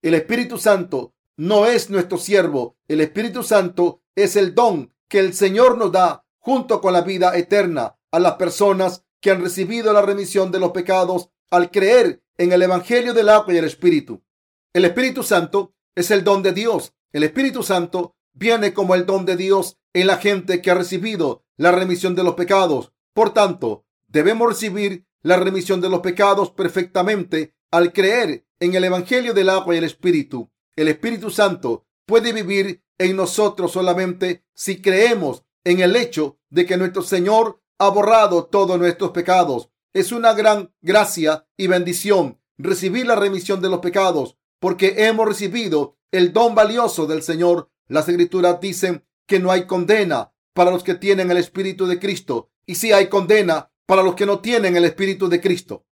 El 0.00 0.14
Espíritu 0.14 0.56
Santo 0.56 1.12
no 1.36 1.66
es 1.66 1.90
nuestro 1.90 2.16
siervo. 2.16 2.78
El 2.88 3.02
Espíritu 3.02 3.42
Santo 3.42 4.00
es 4.14 4.36
el 4.36 4.54
don 4.54 4.94
que 5.06 5.18
el 5.18 5.34
Señor 5.34 5.76
nos 5.76 5.92
da 5.92 6.24
junto 6.38 6.80
con 6.80 6.94
la 6.94 7.02
vida 7.02 7.36
eterna 7.36 7.98
a 8.10 8.18
las 8.18 8.36
personas 8.36 9.04
que 9.20 9.30
han 9.30 9.42
recibido 9.42 9.92
la 9.92 10.00
remisión 10.00 10.50
de 10.50 10.60
los 10.60 10.70
pecados 10.70 11.28
al 11.50 11.70
creer 11.70 12.22
en 12.40 12.52
el 12.52 12.62
Evangelio 12.62 13.12
del 13.12 13.28
agua 13.28 13.52
y 13.52 13.58
el 13.58 13.66
Espíritu. 13.66 14.22
El 14.72 14.86
Espíritu 14.86 15.22
Santo 15.22 15.74
es 15.94 16.10
el 16.10 16.24
don 16.24 16.42
de 16.42 16.52
Dios. 16.52 16.94
El 17.12 17.22
Espíritu 17.22 17.62
Santo 17.62 18.16
viene 18.32 18.72
como 18.72 18.94
el 18.94 19.04
don 19.04 19.26
de 19.26 19.36
Dios 19.36 19.76
en 19.92 20.06
la 20.06 20.16
gente 20.16 20.62
que 20.62 20.70
ha 20.70 20.74
recibido 20.74 21.44
la 21.58 21.70
remisión 21.70 22.14
de 22.14 22.24
los 22.24 22.36
pecados. 22.36 22.94
Por 23.12 23.34
tanto, 23.34 23.84
debemos 24.08 24.48
recibir 24.48 25.04
la 25.20 25.36
remisión 25.36 25.82
de 25.82 25.90
los 25.90 26.00
pecados 26.00 26.50
perfectamente 26.50 27.54
al 27.70 27.92
creer 27.92 28.46
en 28.58 28.74
el 28.74 28.84
Evangelio 28.84 29.34
del 29.34 29.50
agua 29.50 29.74
y 29.74 29.78
el 29.78 29.84
Espíritu. 29.84 30.50
El 30.76 30.88
Espíritu 30.88 31.28
Santo 31.28 31.84
puede 32.06 32.32
vivir 32.32 32.82
en 32.96 33.16
nosotros 33.16 33.72
solamente 33.72 34.46
si 34.54 34.80
creemos 34.80 35.44
en 35.62 35.80
el 35.80 35.94
hecho 35.94 36.38
de 36.48 36.64
que 36.64 36.78
nuestro 36.78 37.02
Señor 37.02 37.60
ha 37.78 37.90
borrado 37.90 38.46
todos 38.46 38.78
nuestros 38.78 39.10
pecados. 39.10 39.68
Es 39.92 40.12
una 40.12 40.34
gran 40.34 40.72
gracia 40.80 41.48
y 41.56 41.66
bendición 41.66 42.40
recibir 42.58 43.06
la 43.06 43.16
remisión 43.16 43.60
de 43.60 43.68
los 43.68 43.80
pecados 43.80 44.36
porque 44.60 45.06
hemos 45.06 45.26
recibido 45.26 45.96
el 46.12 46.32
don 46.32 46.54
valioso 46.54 47.06
del 47.06 47.22
Señor 47.22 47.70
las 47.88 48.08
escrituras 48.08 48.60
dicen 48.60 49.04
que 49.26 49.40
no 49.40 49.50
hay 49.50 49.66
condena 49.66 50.32
para 50.54 50.70
los 50.70 50.84
que 50.84 50.94
tienen 50.94 51.30
el 51.32 51.38
Espíritu 51.38 51.86
de 51.86 51.98
Cristo 51.98 52.50
y 52.66 52.76
sí 52.76 52.92
hay 52.92 53.08
condena 53.08 53.72
para 53.84 54.04
los 54.04 54.14
que 54.14 54.26
no 54.26 54.38
tienen 54.38 54.76
el 54.76 54.84
Espíritu 54.84 55.28
de 55.28 55.40
Cristo. 55.40 55.86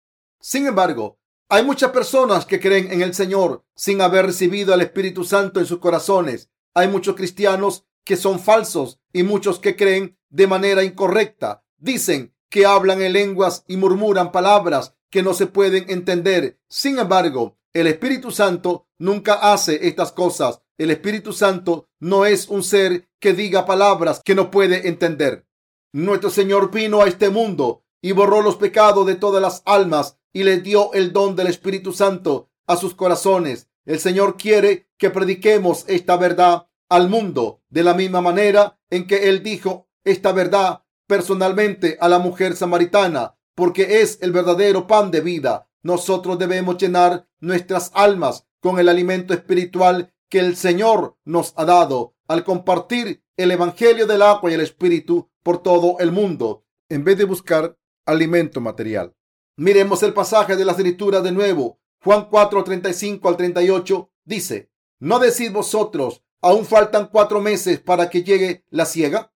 Sin 0.40 0.66
embargo, 0.66 1.20
hay 1.48 1.62
muchas 1.62 1.92
personas 1.92 2.46
que 2.46 2.58
creen 2.58 2.90
en 2.90 3.00
el 3.00 3.14
Señor 3.14 3.64
sin 3.76 4.00
haber 4.00 4.26
recibido 4.26 4.74
el 4.74 4.80
Espíritu 4.80 5.22
Santo 5.22 5.60
en 5.60 5.66
sus 5.66 5.78
corazones. 5.78 6.50
Hay 6.74 6.88
muchos 6.88 7.14
cristianos 7.14 7.86
que 8.02 8.16
son 8.16 8.40
falsos 8.40 8.98
y 9.12 9.22
muchos 9.22 9.60
que 9.60 9.76
creen 9.76 10.18
de 10.30 10.48
manera 10.48 10.82
incorrecta. 10.82 11.64
Dicen 11.76 12.33
que 12.54 12.66
hablan 12.66 13.02
en 13.02 13.14
lenguas 13.14 13.64
y 13.66 13.76
murmuran 13.76 14.30
palabras 14.30 14.94
que 15.10 15.24
no 15.24 15.34
se 15.34 15.46
pueden 15.46 15.90
entender. 15.90 16.60
Sin 16.68 17.00
embargo, 17.00 17.56
el 17.72 17.88
Espíritu 17.88 18.30
Santo 18.30 18.86
nunca 18.96 19.52
hace 19.52 19.88
estas 19.88 20.12
cosas. 20.12 20.62
El 20.78 20.92
Espíritu 20.92 21.32
Santo 21.32 21.88
no 21.98 22.26
es 22.26 22.46
un 22.46 22.62
ser 22.62 23.08
que 23.18 23.32
diga 23.32 23.66
palabras 23.66 24.20
que 24.24 24.36
no 24.36 24.52
puede 24.52 24.86
entender. 24.86 25.48
Nuestro 25.92 26.30
Señor 26.30 26.70
vino 26.70 27.02
a 27.02 27.08
este 27.08 27.28
mundo 27.28 27.82
y 28.00 28.12
borró 28.12 28.40
los 28.40 28.54
pecados 28.54 29.04
de 29.04 29.16
todas 29.16 29.42
las 29.42 29.62
almas 29.64 30.16
y 30.32 30.44
le 30.44 30.60
dio 30.60 30.92
el 30.92 31.12
don 31.12 31.34
del 31.34 31.48
Espíritu 31.48 31.92
Santo 31.92 32.50
a 32.68 32.76
sus 32.76 32.94
corazones. 32.94 33.66
El 33.84 33.98
Señor 33.98 34.36
quiere 34.36 34.86
que 34.96 35.10
prediquemos 35.10 35.84
esta 35.88 36.16
verdad 36.16 36.68
al 36.88 37.08
mundo 37.08 37.62
de 37.68 37.82
la 37.82 37.94
misma 37.94 38.20
manera 38.20 38.78
en 38.90 39.08
que 39.08 39.28
Él 39.28 39.42
dijo 39.42 39.88
esta 40.04 40.30
verdad 40.30 40.83
personalmente 41.06 41.96
a 42.00 42.08
la 42.08 42.18
mujer 42.18 42.56
samaritana, 42.56 43.36
porque 43.54 44.00
es 44.00 44.18
el 44.22 44.32
verdadero 44.32 44.86
pan 44.86 45.10
de 45.10 45.20
vida. 45.20 45.68
Nosotros 45.82 46.38
debemos 46.38 46.78
llenar 46.78 47.28
nuestras 47.40 47.90
almas 47.94 48.46
con 48.60 48.78
el 48.78 48.88
alimento 48.88 49.34
espiritual 49.34 50.14
que 50.28 50.40
el 50.40 50.56
Señor 50.56 51.16
nos 51.24 51.52
ha 51.56 51.64
dado 51.64 52.14
al 52.26 52.44
compartir 52.44 53.22
el 53.36 53.50
Evangelio 53.50 54.06
del 54.06 54.22
agua 54.22 54.50
y 54.50 54.54
el 54.54 54.60
Espíritu 54.60 55.30
por 55.42 55.62
todo 55.62 55.98
el 55.98 56.12
mundo, 56.12 56.64
en 56.88 57.04
vez 57.04 57.18
de 57.18 57.24
buscar 57.24 57.76
alimento 58.06 58.60
material. 58.60 59.14
Miremos 59.56 60.02
el 60.02 60.14
pasaje 60.14 60.56
de 60.56 60.64
la 60.64 60.72
escritura 60.72 61.20
de 61.20 61.32
nuevo. 61.32 61.78
Juan 62.02 62.28
4, 62.30 62.64
35 62.64 63.28
al 63.28 63.36
38 63.36 64.10
dice, 64.24 64.70
¿no 64.98 65.18
decís 65.18 65.52
vosotros, 65.52 66.22
aún 66.40 66.64
faltan 66.64 67.08
cuatro 67.08 67.40
meses 67.40 67.80
para 67.80 68.10
que 68.10 68.22
llegue 68.22 68.64
la 68.70 68.86
siega? 68.86 69.33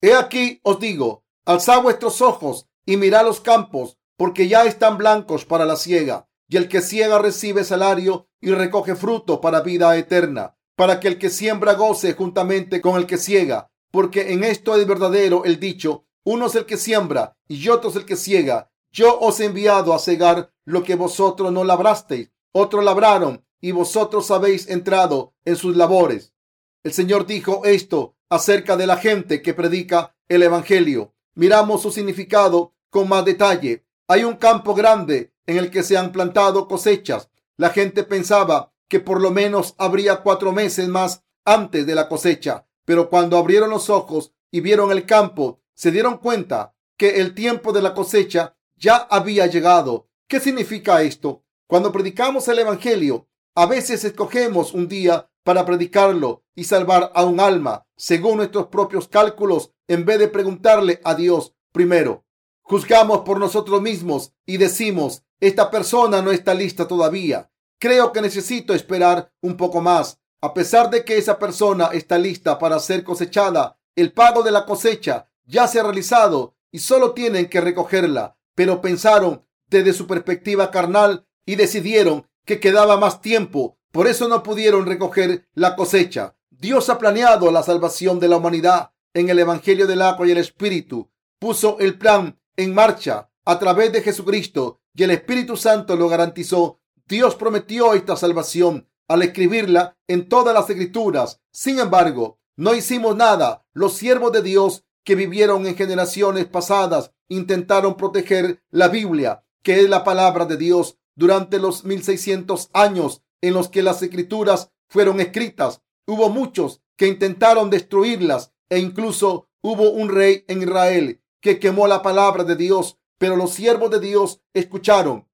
He 0.00 0.14
aquí 0.14 0.60
os 0.62 0.78
digo, 0.78 1.24
alzad 1.44 1.82
vuestros 1.82 2.20
ojos 2.20 2.68
y 2.84 2.96
mirad 2.96 3.24
los 3.24 3.40
campos, 3.40 3.98
porque 4.16 4.48
ya 4.48 4.64
están 4.64 4.98
blancos 4.98 5.44
para 5.44 5.64
la 5.64 5.76
siega, 5.76 6.28
y 6.48 6.56
el 6.56 6.68
que 6.68 6.82
ciega 6.82 7.18
recibe 7.18 7.64
salario 7.64 8.28
y 8.40 8.50
recoge 8.52 8.94
fruto 8.94 9.40
para 9.40 9.60
vida 9.60 9.96
eterna, 9.96 10.56
para 10.76 11.00
que 11.00 11.08
el 11.08 11.18
que 11.18 11.30
siembra 11.30 11.74
goce 11.74 12.12
juntamente 12.14 12.80
con 12.80 12.96
el 12.96 13.06
que 13.06 13.16
ciega, 13.16 13.70
porque 13.90 14.32
en 14.32 14.44
esto 14.44 14.76
es 14.76 14.86
verdadero 14.86 15.44
el 15.44 15.58
dicho, 15.58 16.06
uno 16.24 16.46
es 16.46 16.54
el 16.54 16.66
que 16.66 16.76
siembra 16.76 17.36
y 17.48 17.68
otro 17.68 17.90
es 17.90 17.96
el 17.96 18.04
que 18.04 18.16
ciega. 18.16 18.70
Yo 18.90 19.18
os 19.20 19.40
he 19.40 19.44
enviado 19.44 19.94
a 19.94 19.98
cegar 19.98 20.52
lo 20.64 20.82
que 20.82 20.94
vosotros 20.96 21.52
no 21.52 21.64
labrasteis, 21.64 22.30
otros 22.52 22.84
labraron 22.84 23.46
y 23.60 23.72
vosotros 23.72 24.30
habéis 24.30 24.68
entrado 24.68 25.34
en 25.44 25.56
sus 25.56 25.76
labores. 25.76 26.34
El 26.82 26.92
Señor 26.92 27.26
dijo 27.26 27.64
esto 27.64 28.15
acerca 28.28 28.76
de 28.76 28.86
la 28.86 28.96
gente 28.96 29.42
que 29.42 29.54
predica 29.54 30.14
el 30.28 30.42
Evangelio. 30.42 31.14
Miramos 31.34 31.82
su 31.82 31.90
significado 31.90 32.74
con 32.90 33.08
más 33.08 33.24
detalle. 33.24 33.86
Hay 34.08 34.24
un 34.24 34.36
campo 34.36 34.74
grande 34.74 35.32
en 35.46 35.58
el 35.58 35.70
que 35.70 35.82
se 35.82 35.96
han 35.96 36.12
plantado 36.12 36.68
cosechas. 36.68 37.30
La 37.56 37.70
gente 37.70 38.02
pensaba 38.02 38.72
que 38.88 39.00
por 39.00 39.20
lo 39.20 39.30
menos 39.30 39.74
habría 39.78 40.22
cuatro 40.22 40.52
meses 40.52 40.88
más 40.88 41.24
antes 41.44 41.86
de 41.86 41.94
la 41.94 42.08
cosecha, 42.08 42.66
pero 42.84 43.08
cuando 43.08 43.36
abrieron 43.36 43.70
los 43.70 43.90
ojos 43.90 44.32
y 44.50 44.60
vieron 44.60 44.90
el 44.90 45.06
campo, 45.06 45.60
se 45.74 45.90
dieron 45.90 46.18
cuenta 46.18 46.74
que 46.96 47.20
el 47.20 47.34
tiempo 47.34 47.72
de 47.72 47.82
la 47.82 47.94
cosecha 47.94 48.56
ya 48.76 48.96
había 48.96 49.46
llegado. 49.46 50.08
¿Qué 50.28 50.40
significa 50.40 51.02
esto? 51.02 51.44
Cuando 51.66 51.92
predicamos 51.92 52.48
el 52.48 52.58
Evangelio, 52.58 53.28
a 53.54 53.66
veces 53.66 54.04
escogemos 54.04 54.72
un 54.74 54.88
día 54.88 55.30
para 55.42 55.64
predicarlo 55.64 56.44
y 56.54 56.64
salvar 56.64 57.12
a 57.14 57.24
un 57.24 57.40
alma 57.40 57.85
según 57.96 58.38
nuestros 58.38 58.66
propios 58.66 59.08
cálculos 59.08 59.72
en 59.88 60.04
vez 60.04 60.18
de 60.18 60.28
preguntarle 60.28 61.00
a 61.04 61.14
Dios 61.14 61.54
primero. 61.72 62.24
Juzgamos 62.62 63.20
por 63.20 63.38
nosotros 63.38 63.80
mismos 63.80 64.32
y 64.44 64.56
decimos, 64.56 65.22
esta 65.40 65.70
persona 65.70 66.22
no 66.22 66.32
está 66.32 66.54
lista 66.54 66.88
todavía. 66.88 67.50
Creo 67.78 68.12
que 68.12 68.22
necesito 68.22 68.74
esperar 68.74 69.32
un 69.40 69.56
poco 69.56 69.80
más. 69.80 70.18
A 70.40 70.54
pesar 70.54 70.90
de 70.90 71.04
que 71.04 71.18
esa 71.18 71.38
persona 71.38 71.90
está 71.92 72.18
lista 72.18 72.58
para 72.58 72.78
ser 72.78 73.04
cosechada, 73.04 73.78
el 73.94 74.12
pago 74.12 74.42
de 74.42 74.50
la 74.50 74.66
cosecha 74.66 75.30
ya 75.44 75.68
se 75.68 75.80
ha 75.80 75.82
realizado 75.82 76.56
y 76.70 76.80
solo 76.80 77.12
tienen 77.12 77.48
que 77.48 77.60
recogerla. 77.60 78.36
Pero 78.54 78.80
pensaron 78.80 79.46
desde 79.68 79.92
su 79.92 80.06
perspectiva 80.06 80.70
carnal 80.70 81.26
y 81.44 81.56
decidieron 81.56 82.26
que 82.44 82.60
quedaba 82.60 82.96
más 82.96 83.20
tiempo. 83.20 83.78
Por 83.92 84.06
eso 84.06 84.28
no 84.28 84.42
pudieron 84.42 84.86
recoger 84.86 85.48
la 85.54 85.76
cosecha. 85.76 86.35
Dios 86.58 86.88
ha 86.88 86.98
planeado 86.98 87.50
la 87.50 87.62
salvación 87.62 88.18
de 88.18 88.28
la 88.28 88.38
humanidad 88.38 88.92
en 89.12 89.28
el 89.28 89.38
Evangelio 89.38 89.86
del 89.86 90.00
agua 90.00 90.26
y 90.26 90.30
el 90.30 90.38
Espíritu. 90.38 91.10
Puso 91.38 91.78
el 91.80 91.98
plan 91.98 92.40
en 92.56 92.74
marcha 92.74 93.30
a 93.44 93.58
través 93.58 93.92
de 93.92 94.00
Jesucristo 94.00 94.80
y 94.94 95.02
el 95.02 95.10
Espíritu 95.10 95.58
Santo 95.58 95.96
lo 95.96 96.08
garantizó. 96.08 96.80
Dios 97.06 97.34
prometió 97.34 97.92
esta 97.92 98.16
salvación 98.16 98.88
al 99.06 99.22
escribirla 99.22 99.98
en 100.08 100.30
todas 100.30 100.54
las 100.54 100.68
escrituras. 100.70 101.42
Sin 101.52 101.78
embargo, 101.78 102.38
no 102.56 102.74
hicimos 102.74 103.14
nada. 103.16 103.66
Los 103.74 103.92
siervos 103.92 104.32
de 104.32 104.40
Dios 104.40 104.84
que 105.04 105.14
vivieron 105.14 105.66
en 105.66 105.76
generaciones 105.76 106.46
pasadas 106.46 107.12
intentaron 107.28 107.98
proteger 107.98 108.62
la 108.70 108.88
Biblia, 108.88 109.44
que 109.62 109.80
es 109.80 109.90
la 109.90 110.04
palabra 110.04 110.46
de 110.46 110.56
Dios, 110.56 110.96
durante 111.14 111.58
los 111.58 111.84
1600 111.84 112.70
años 112.72 113.22
en 113.42 113.52
los 113.52 113.68
que 113.68 113.82
las 113.82 114.02
escrituras 114.02 114.72
fueron 114.88 115.20
escritas. 115.20 115.82
Hubo 116.06 116.28
muchos 116.28 116.82
que 116.96 117.08
intentaron 117.08 117.70
destruirlas 117.70 118.52
e 118.68 118.78
incluso 118.78 119.48
hubo 119.62 119.90
un 119.90 120.08
rey 120.08 120.44
en 120.48 120.62
Israel 120.62 121.22
que 121.40 121.58
quemó 121.58 121.86
la 121.86 122.02
palabra 122.02 122.44
de 122.44 122.56
Dios, 122.56 122.98
pero 123.18 123.36
los 123.36 123.52
siervos 123.52 123.90
de 123.90 124.00
Dios 124.00 124.40
escucharon 124.54 125.26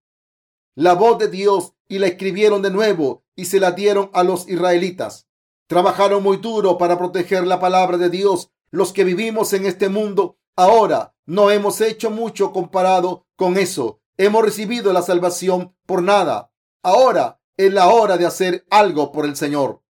la 0.75 0.95
voz 0.95 1.19
de 1.19 1.29
Dios 1.29 1.75
y 1.87 1.99
la 1.99 2.07
escribieron 2.07 2.63
de 2.63 2.71
nuevo 2.71 3.25
y 3.37 3.45
se 3.45 3.61
la 3.61 3.73
dieron 3.73 4.11
a 4.15 4.23
los 4.23 4.49
israelitas. 4.49 5.29
Trabajaron 5.67 6.23
muy 6.23 6.39
duro 6.39 6.79
para 6.79 6.97
proteger 6.97 7.47
la 7.47 7.61
palabra 7.61 7.99
de 7.99 8.09
Dios. 8.09 8.51
Los 8.71 8.95
que 8.95 9.05
vivimos 9.05 9.53
en 9.53 9.67
este 9.67 9.91
mundo 9.91 10.39
ahora 10.57 11.15
no 11.27 11.51
hemos 11.51 11.83
hecho 11.83 12.11
mucho 12.11 12.53
comparado 12.53 13.27
con 13.37 13.59
eso. 13.59 14.01
Hemos 14.17 14.43
recibido 14.43 14.95
la 14.95 15.03
salvación 15.03 15.77
por 15.85 16.03
nada. 16.03 16.51
Ahora 16.83 17.41
es 17.59 17.71
la 17.71 17.89
hora 17.89 18.17
de 18.17 18.25
hacer 18.25 18.67
algo 18.71 19.13
por 19.13 19.27
el 19.27 19.37
Señor. 19.37 19.82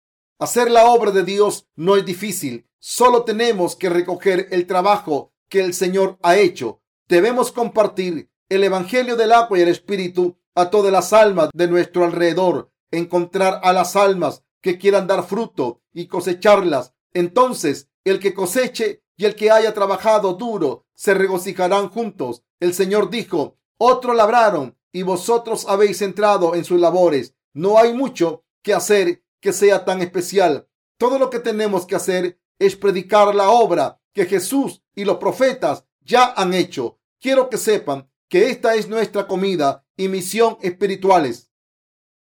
Hacer 0.42 0.72
la 0.72 0.86
obra 0.86 1.12
de 1.12 1.24
Dios 1.24 1.68
no 1.76 1.98
es 1.98 2.04
difícil. 2.04 2.68
Solo 2.80 3.26
tenemos 3.26 3.76
que 3.76 3.90
recoger 3.90 4.48
el 4.50 4.66
trabajo 4.66 5.34
que 5.50 5.60
el 5.60 5.76
Señor 5.76 6.18
ha 6.24 6.36
hecho. 6.36 6.82
Debemos 7.08 7.52
compartir 7.52 8.32
el 8.50 8.64
Evangelio 8.64 9.16
del 9.16 9.34
agua 9.34 9.60
y 9.60 9.62
el 9.62 9.68
Espíritu 9.68 10.40
a 10.56 10.72
todas 10.72 10.92
las 10.92 11.14
almas 11.14 11.52
de 11.54 11.68
nuestro 11.68 12.06
alrededor, 12.06 12.72
encontrar 12.90 13.62
a 13.62 13.72
las 13.72 13.96
almas 13.96 14.44
que 14.62 14.80
quieran 14.80 15.06
dar 15.06 15.28
fruto 15.28 15.84
y 15.94 16.08
cosecharlas. 16.08 16.96
Entonces, 17.14 17.90
el 18.04 18.20
que 18.20 18.34
coseche 18.34 19.04
y 19.18 19.26
el 19.26 19.36
que 19.36 19.52
haya 19.52 19.76
trabajado 19.76 20.34
duro 20.34 20.88
se 20.96 21.14
regocijarán 21.14 21.90
juntos. 21.90 22.42
El 22.60 22.74
Señor 22.74 23.12
dijo, 23.12 23.60
otros 23.78 24.16
labraron 24.16 24.76
y 24.92 25.04
vosotros 25.04 25.68
habéis 25.70 26.02
entrado 26.02 26.56
en 26.56 26.66
sus 26.66 26.80
labores. 26.80 27.36
No 27.54 27.78
hay 27.78 27.94
mucho 27.94 28.44
que 28.64 28.74
hacer 28.74 29.22
que 29.42 29.52
sea 29.52 29.84
tan 29.84 30.02
especial. 30.02 30.70
Todo 30.98 31.20
lo 31.20 31.30
que 31.30 31.40
tenemos 31.40 31.86
que 31.86 31.96
hacer 31.96 32.40
es 32.60 32.76
predicar 32.76 33.36
la 33.36 33.50
obra 33.50 34.00
que 34.14 34.26
Jesús 34.26 34.84
y 34.96 35.04
los 35.04 35.18
profetas 35.18 35.86
ya 36.02 36.34
han 36.38 36.54
hecho. 36.54 37.00
Quiero 37.20 37.50
que 37.50 37.58
sepan 37.58 38.10
que 38.30 38.50
esta 38.50 38.76
es 38.76 38.88
nuestra 38.88 39.28
comida 39.28 39.86
y 39.98 40.08
misión 40.08 40.58
espirituales. 40.62 41.52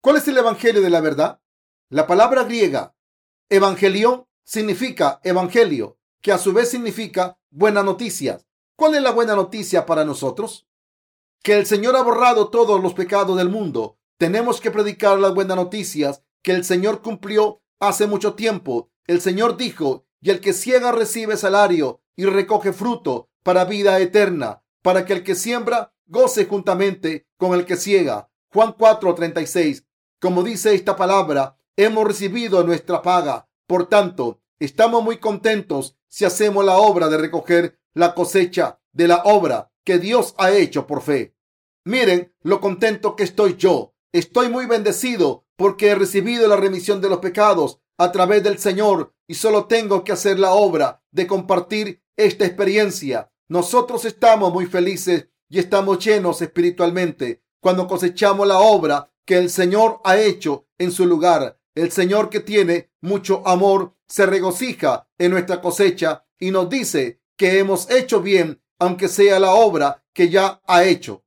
¿Cuál 0.02 0.18
es 0.18 0.28
el 0.28 0.38
Evangelio 0.38 0.82
de 0.82 0.90
la 0.90 1.02
verdad? 1.02 1.42
La 1.90 2.08
palabra 2.08 2.46
griega 2.46 2.96
evangelión 3.52 4.26
significa 4.46 5.20
evangelio, 5.26 6.00
que 6.22 6.32
a 6.32 6.38
su 6.38 6.54
vez 6.54 6.70
significa 6.70 7.38
buena 7.50 7.84
noticia. 7.84 8.40
¿Cuál 8.78 8.96
es 8.96 9.02
la 9.02 9.12
buena 9.12 9.36
noticia 9.36 9.86
para 9.86 10.06
nosotros? 10.06 10.70
Que 11.44 11.58
el 11.58 11.66
Señor 11.66 11.98
ha 11.98 12.02
borrado 12.02 12.50
todos 12.50 12.82
los 12.82 12.94
pecados 12.94 13.38
del 13.38 13.50
mundo. 13.50 14.00
Tenemos 14.18 14.62
que 14.62 14.72
predicar 14.72 15.20
las 15.20 15.34
buenas 15.34 15.58
noticias 15.58 16.24
que 16.42 16.52
el 16.52 16.64
Señor 16.64 17.02
cumplió 17.02 17.62
hace 17.80 18.08
mucho 18.08 18.34
tiempo. 18.36 18.92
El 19.08 19.22
Señor 19.22 19.58
dijo 19.58 20.06
y 20.22 20.30
el 20.30 20.40
que 20.40 20.54
ciega 20.54 20.92
recibe 20.92 21.38
salario 21.38 22.02
y 22.16 22.26
recoge 22.26 22.74
fruto 22.74 23.30
para 23.44 23.66
vida 23.66 24.00
eterna, 24.00 24.64
para 24.82 25.06
que 25.06 25.14
el 25.14 25.24
que 25.24 25.36
siembra 25.36 25.94
goce 26.06 26.46
juntamente 26.46 27.28
con 27.38 27.54
el 27.54 27.66
que 27.66 27.76
ciega. 27.76 28.30
Juan 28.54 28.76
4:36. 28.78 29.86
Como 30.20 30.44
dice 30.44 30.76
esta 30.76 30.96
palabra, 30.96 31.58
hemos 31.76 32.06
recibido 32.06 32.64
nuestra 32.64 33.02
paga. 33.02 33.50
Por 33.66 33.88
tanto, 33.88 34.42
estamos 34.60 35.04
muy 35.04 35.18
contentos 35.18 35.98
si 36.08 36.26
hacemos 36.26 36.64
la 36.66 36.78
obra 36.78 37.10
de 37.10 37.18
recoger 37.18 37.80
la 37.94 38.14
cosecha 38.14 38.80
de 38.92 39.08
la 39.08 39.24
obra 39.24 39.72
que 39.84 39.98
Dios 39.98 40.36
ha 40.38 40.52
hecho 40.52 40.86
por 40.86 41.02
fe. 41.02 41.36
Miren 41.86 42.36
lo 42.44 42.62
contento 42.62 43.16
que 43.16 43.24
estoy 43.24 43.56
yo. 43.56 43.96
Estoy 44.12 44.50
muy 44.50 44.66
bendecido 44.66 45.46
porque 45.62 45.90
he 45.90 45.96
recibido 45.96 46.48
la 46.48 46.56
remisión 46.56 47.02
de 47.02 47.08
los 47.08 47.20
pecados 47.20 47.80
a 48.00 48.12
través 48.12 48.42
del 48.42 48.58
Señor 48.58 49.14
y 49.28 49.36
solo 49.36 49.66
tengo 49.66 50.04
que 50.04 50.12
hacer 50.12 50.40
la 50.40 50.54
obra 50.54 51.04
de 51.12 51.28
compartir 51.28 52.02
esta 52.18 52.48
experiencia. 52.48 53.32
Nosotros 53.48 54.06
estamos 54.06 54.52
muy 54.52 54.66
felices 54.66 55.28
y 55.48 55.60
estamos 55.60 56.04
llenos 56.04 56.42
espiritualmente 56.42 57.44
cuando 57.60 57.88
cosechamos 57.88 58.48
la 58.48 58.58
obra 58.58 59.14
que 59.24 59.38
el 59.38 59.52
Señor 59.52 60.02
ha 60.04 60.18
hecho 60.18 60.66
en 60.80 60.92
su 60.92 61.06
lugar. 61.06 61.60
El 61.76 61.92
Señor 61.92 62.32
que 62.32 62.40
tiene 62.40 62.90
mucho 63.00 63.48
amor 63.48 63.94
se 64.08 64.26
regocija 64.26 65.08
en 65.20 65.30
nuestra 65.30 65.62
cosecha 65.62 66.26
y 66.40 66.50
nos 66.50 66.72
dice 66.72 67.22
que 67.38 67.60
hemos 67.60 67.88
hecho 67.92 68.20
bien, 68.20 68.64
aunque 68.80 69.08
sea 69.08 69.40
la 69.40 69.52
obra 69.54 70.04
que 70.12 70.28
ya 70.28 70.60
ha 70.66 70.86
hecho. 70.86 71.24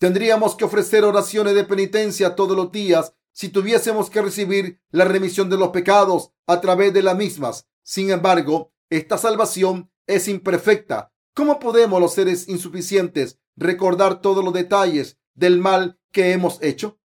Tendríamos 0.00 0.56
que 0.56 0.64
ofrecer 0.64 1.04
oraciones 1.04 1.54
de 1.54 1.62
penitencia 1.62 2.34
todos 2.34 2.56
los 2.56 2.72
días 2.72 3.14
si 3.38 3.50
tuviésemos 3.50 4.10
que 4.10 4.20
recibir 4.20 4.80
la 4.90 5.04
remisión 5.04 5.48
de 5.48 5.56
los 5.56 5.68
pecados 5.68 6.32
a 6.48 6.60
través 6.60 6.92
de 6.92 7.04
las 7.04 7.16
mismas. 7.16 7.68
Sin 7.84 8.10
embargo, 8.10 8.72
esta 8.90 9.16
salvación 9.16 9.92
es 10.08 10.26
imperfecta. 10.26 11.12
¿Cómo 11.34 11.60
podemos 11.60 12.00
los 12.00 12.14
seres 12.14 12.48
insuficientes 12.48 13.38
recordar 13.54 14.22
todos 14.22 14.44
los 14.44 14.52
detalles 14.52 15.18
del 15.34 15.60
mal 15.60 16.00
que 16.10 16.32
hemos 16.32 16.60
hecho? 16.64 16.98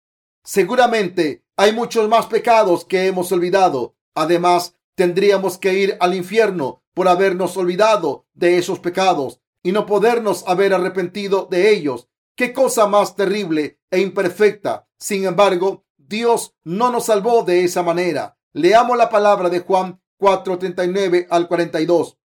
Seguramente 0.43 1.45
hay 1.59 1.75
muchos 1.75 2.09
más 2.09 2.25
pecados 2.29 2.87
que 2.87 3.07
hemos 3.09 3.31
olvidado. 3.31 3.95
Además, 4.15 4.75
tendríamos 4.95 5.59
que 5.59 5.75
ir 5.75 5.99
al 6.01 6.15
infierno 6.15 6.83
por 6.95 7.09
habernos 7.09 7.59
olvidado 7.59 8.27
de 8.33 8.57
esos 8.57 8.79
pecados 8.79 9.43
y 9.63 9.73
no 9.73 9.85
podernos 9.85 10.45
haber 10.49 10.73
arrepentido 10.73 11.47
de 11.51 11.75
ellos. 11.75 12.09
Qué 12.37 12.55
cosa 12.55 12.87
más 12.87 13.17
terrible 13.17 13.81
e 13.91 14.01
imperfecta. 14.01 14.89
Sin 14.97 15.27
embargo, 15.27 15.85
Dios 16.13 16.55
no 16.63 16.93
nos 16.93 17.07
salvó 17.07 17.43
de 17.43 17.65
esa 17.65 17.83
manera. 17.83 18.37
Leamos 18.53 18.99
la 18.99 19.09
palabra 19.09 19.49
de 19.49 19.61
Juan 19.61 19.99
4:39 20.19 21.27
al 21.31 21.49
42. 21.49 22.19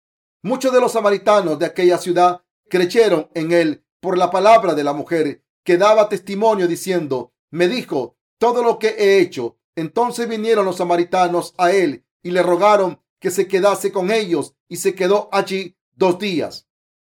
Muchos 0.42 0.72
de 0.72 0.80
los 0.80 0.92
samaritanos 0.92 1.58
de 1.58 1.66
aquella 1.66 1.98
ciudad 1.98 2.40
creyeron 2.70 3.28
en 3.34 3.52
él 3.52 3.84
por 4.00 4.16
la 4.16 4.30
palabra 4.30 4.72
de 4.72 4.84
la 4.84 4.94
mujer 4.94 5.44
que 5.64 5.76
daba 5.76 6.08
testimonio 6.08 6.66
diciendo, 6.66 7.34
me 7.50 7.68
dijo 7.68 8.16
todo 8.38 8.62
lo 8.62 8.78
que 8.78 8.88
he 8.88 9.18
hecho. 9.18 9.58
Entonces 9.76 10.30
vinieron 10.30 10.64
los 10.64 10.76
samaritanos 10.76 11.52
a 11.58 11.70
él 11.72 12.06
y 12.22 12.30
le 12.30 12.42
rogaron 12.42 13.02
que 13.20 13.30
se 13.30 13.46
quedase 13.46 13.92
con 13.92 14.10
ellos 14.10 14.54
y 14.66 14.76
se 14.76 14.94
quedó 14.94 15.28
allí 15.30 15.76
dos 15.92 16.18
días. 16.18 16.68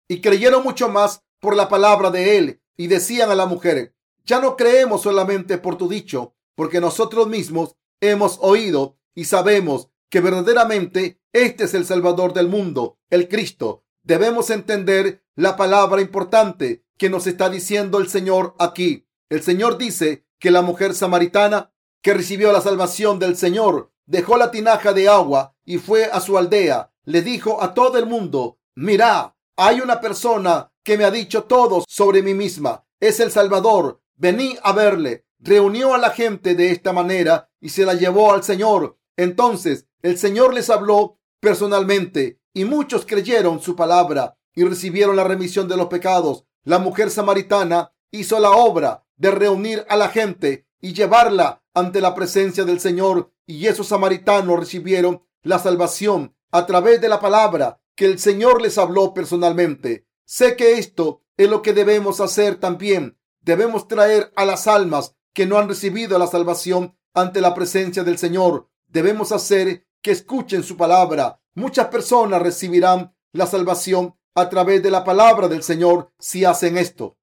Y 0.08 0.20
creyeron 0.20 0.64
mucho 0.64 0.90
más 0.90 1.22
por 1.40 1.56
la 1.56 1.70
palabra 1.70 2.10
de 2.10 2.40
él 2.40 2.62
y 2.76 2.88
decían 2.88 3.30
a 3.30 3.36
la 3.36 3.46
mujer, 3.46 3.94
ya 4.26 4.40
no 4.40 4.56
creemos 4.56 5.04
solamente 5.04 5.60
por 5.60 5.78
tu 5.78 5.88
dicho, 5.88 6.35
porque 6.56 6.82
nosotros 6.82 7.28
mismos 7.28 7.76
hemos 8.02 8.40
oído 8.42 8.98
y 9.14 9.26
sabemos 9.26 9.90
que 10.10 10.22
verdaderamente 10.22 11.22
este 11.34 11.66
es 11.66 11.74
el 11.74 11.86
Salvador 11.86 12.34
del 12.34 12.48
mundo, 12.48 12.98
el 13.10 13.28
Cristo. 13.28 13.84
Debemos 14.04 14.50
entender 14.50 15.24
la 15.36 15.58
palabra 15.58 16.02
importante 16.02 16.86
que 16.98 17.10
nos 17.10 17.28
está 17.28 17.50
diciendo 17.50 18.00
el 18.00 18.08
Señor 18.08 18.56
aquí. 18.60 19.08
El 19.30 19.42
Señor 19.42 19.78
dice 19.78 20.26
que 20.40 20.52
la 20.52 20.62
mujer 20.62 20.94
samaritana 20.94 21.74
que 22.02 22.14
recibió 22.14 22.52
la 22.52 22.62
salvación 22.62 23.20
del 23.20 23.36
Señor 23.36 23.92
dejó 24.06 24.38
la 24.38 24.52
tinaja 24.52 24.94
de 24.94 25.10
agua 25.10 25.56
y 25.66 25.80
fue 25.80 26.06
a 26.06 26.22
su 26.22 26.38
aldea. 26.38 26.92
Le 27.04 27.22
dijo 27.22 27.62
a 27.62 27.74
todo 27.74 27.98
el 27.98 28.06
mundo, 28.06 28.60
mira, 28.76 29.36
hay 29.58 29.82
una 29.82 30.00
persona 30.00 30.72
que 30.84 30.98
me 30.98 31.04
ha 31.04 31.12
dicho 31.12 31.44
todo 31.44 31.84
sobre 31.88 32.22
mí 32.22 32.34
misma. 32.34 32.86
Es 33.00 33.20
el 33.20 33.32
Salvador. 33.32 34.02
Vení 34.16 34.58
a 34.62 34.72
verle. 34.72 35.25
Reunió 35.46 35.94
a 35.94 36.00
la 36.00 36.10
gente 36.10 36.56
de 36.56 36.72
esta 36.72 36.92
manera 36.92 37.52
y 37.62 37.70
se 37.70 37.86
la 37.86 37.94
llevó 37.94 38.34
al 38.34 38.44
Señor. 38.44 38.98
Entonces 39.16 39.86
el 40.02 40.18
Señor 40.18 40.56
les 40.56 40.72
habló 40.72 41.20
personalmente 41.40 42.40
y 42.52 42.66
muchos 42.66 43.06
creyeron 43.06 43.62
su 43.62 43.76
palabra 43.76 44.40
y 44.56 44.64
recibieron 44.64 45.16
la 45.16 45.24
remisión 45.24 45.68
de 45.68 45.78
los 45.78 45.86
pecados. 45.86 46.46
La 46.64 46.80
mujer 46.80 47.12
samaritana 47.12 47.94
hizo 48.10 48.40
la 48.40 48.50
obra 48.50 49.06
de 49.18 49.30
reunir 49.30 49.86
a 49.88 49.98
la 49.98 50.10
gente 50.10 50.66
y 50.82 50.94
llevarla 50.94 51.62
ante 51.76 52.02
la 52.02 52.16
presencia 52.16 52.64
del 52.64 52.80
Señor 52.80 53.32
y 53.46 53.68
esos 53.68 53.90
samaritanos 53.90 54.60
recibieron 54.60 55.22
la 55.44 55.60
salvación 55.60 56.36
a 56.50 56.66
través 56.66 57.02
de 57.02 57.10
la 57.10 57.20
palabra 57.20 57.80
que 57.94 58.06
el 58.06 58.18
Señor 58.18 58.64
les 58.64 58.80
habló 58.80 59.14
personalmente. 59.14 60.08
Sé 60.26 60.56
que 60.56 60.80
esto 60.80 61.22
es 61.38 61.48
lo 61.52 61.62
que 61.62 61.74
debemos 61.74 62.20
hacer 62.20 62.56
también. 62.56 63.20
Debemos 63.42 63.88
traer 63.88 64.34
a 64.36 64.44
las 64.44 64.66
almas 64.66 65.16
que 65.36 65.46
no 65.46 65.60
han 65.60 65.68
recibido 65.68 66.18
la 66.18 66.28
salvación 66.28 66.98
ante 67.14 67.42
la 67.42 67.54
presencia 67.54 68.04
del 68.04 68.18
Señor. 68.18 68.70
Debemos 68.88 69.34
hacer 69.34 69.86
que 70.02 70.12
escuchen 70.12 70.64
su 70.64 70.78
palabra. 70.78 71.42
Muchas 71.54 71.88
personas 71.88 72.42
recibirán 72.42 73.14
la 73.34 73.46
salvación 73.46 74.16
a 74.34 74.50
través 74.50 74.82
de 74.82 74.92
la 74.92 75.04
palabra 75.04 75.50
del 75.50 75.62
Señor 75.62 76.14
si 76.20 76.46
hacen 76.46 76.78
esto. 76.78 77.18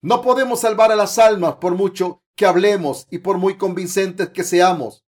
No 0.00 0.22
podemos 0.22 0.60
salvar 0.60 0.92
a 0.92 0.96
las 0.96 1.18
almas 1.18 1.56
por 1.56 1.74
mucho 1.74 2.22
que 2.36 2.46
hablemos 2.46 3.08
y 3.10 3.18
por 3.18 3.38
muy 3.38 3.58
convincentes 3.58 4.28
que 4.30 4.44
seamos. 4.44 5.04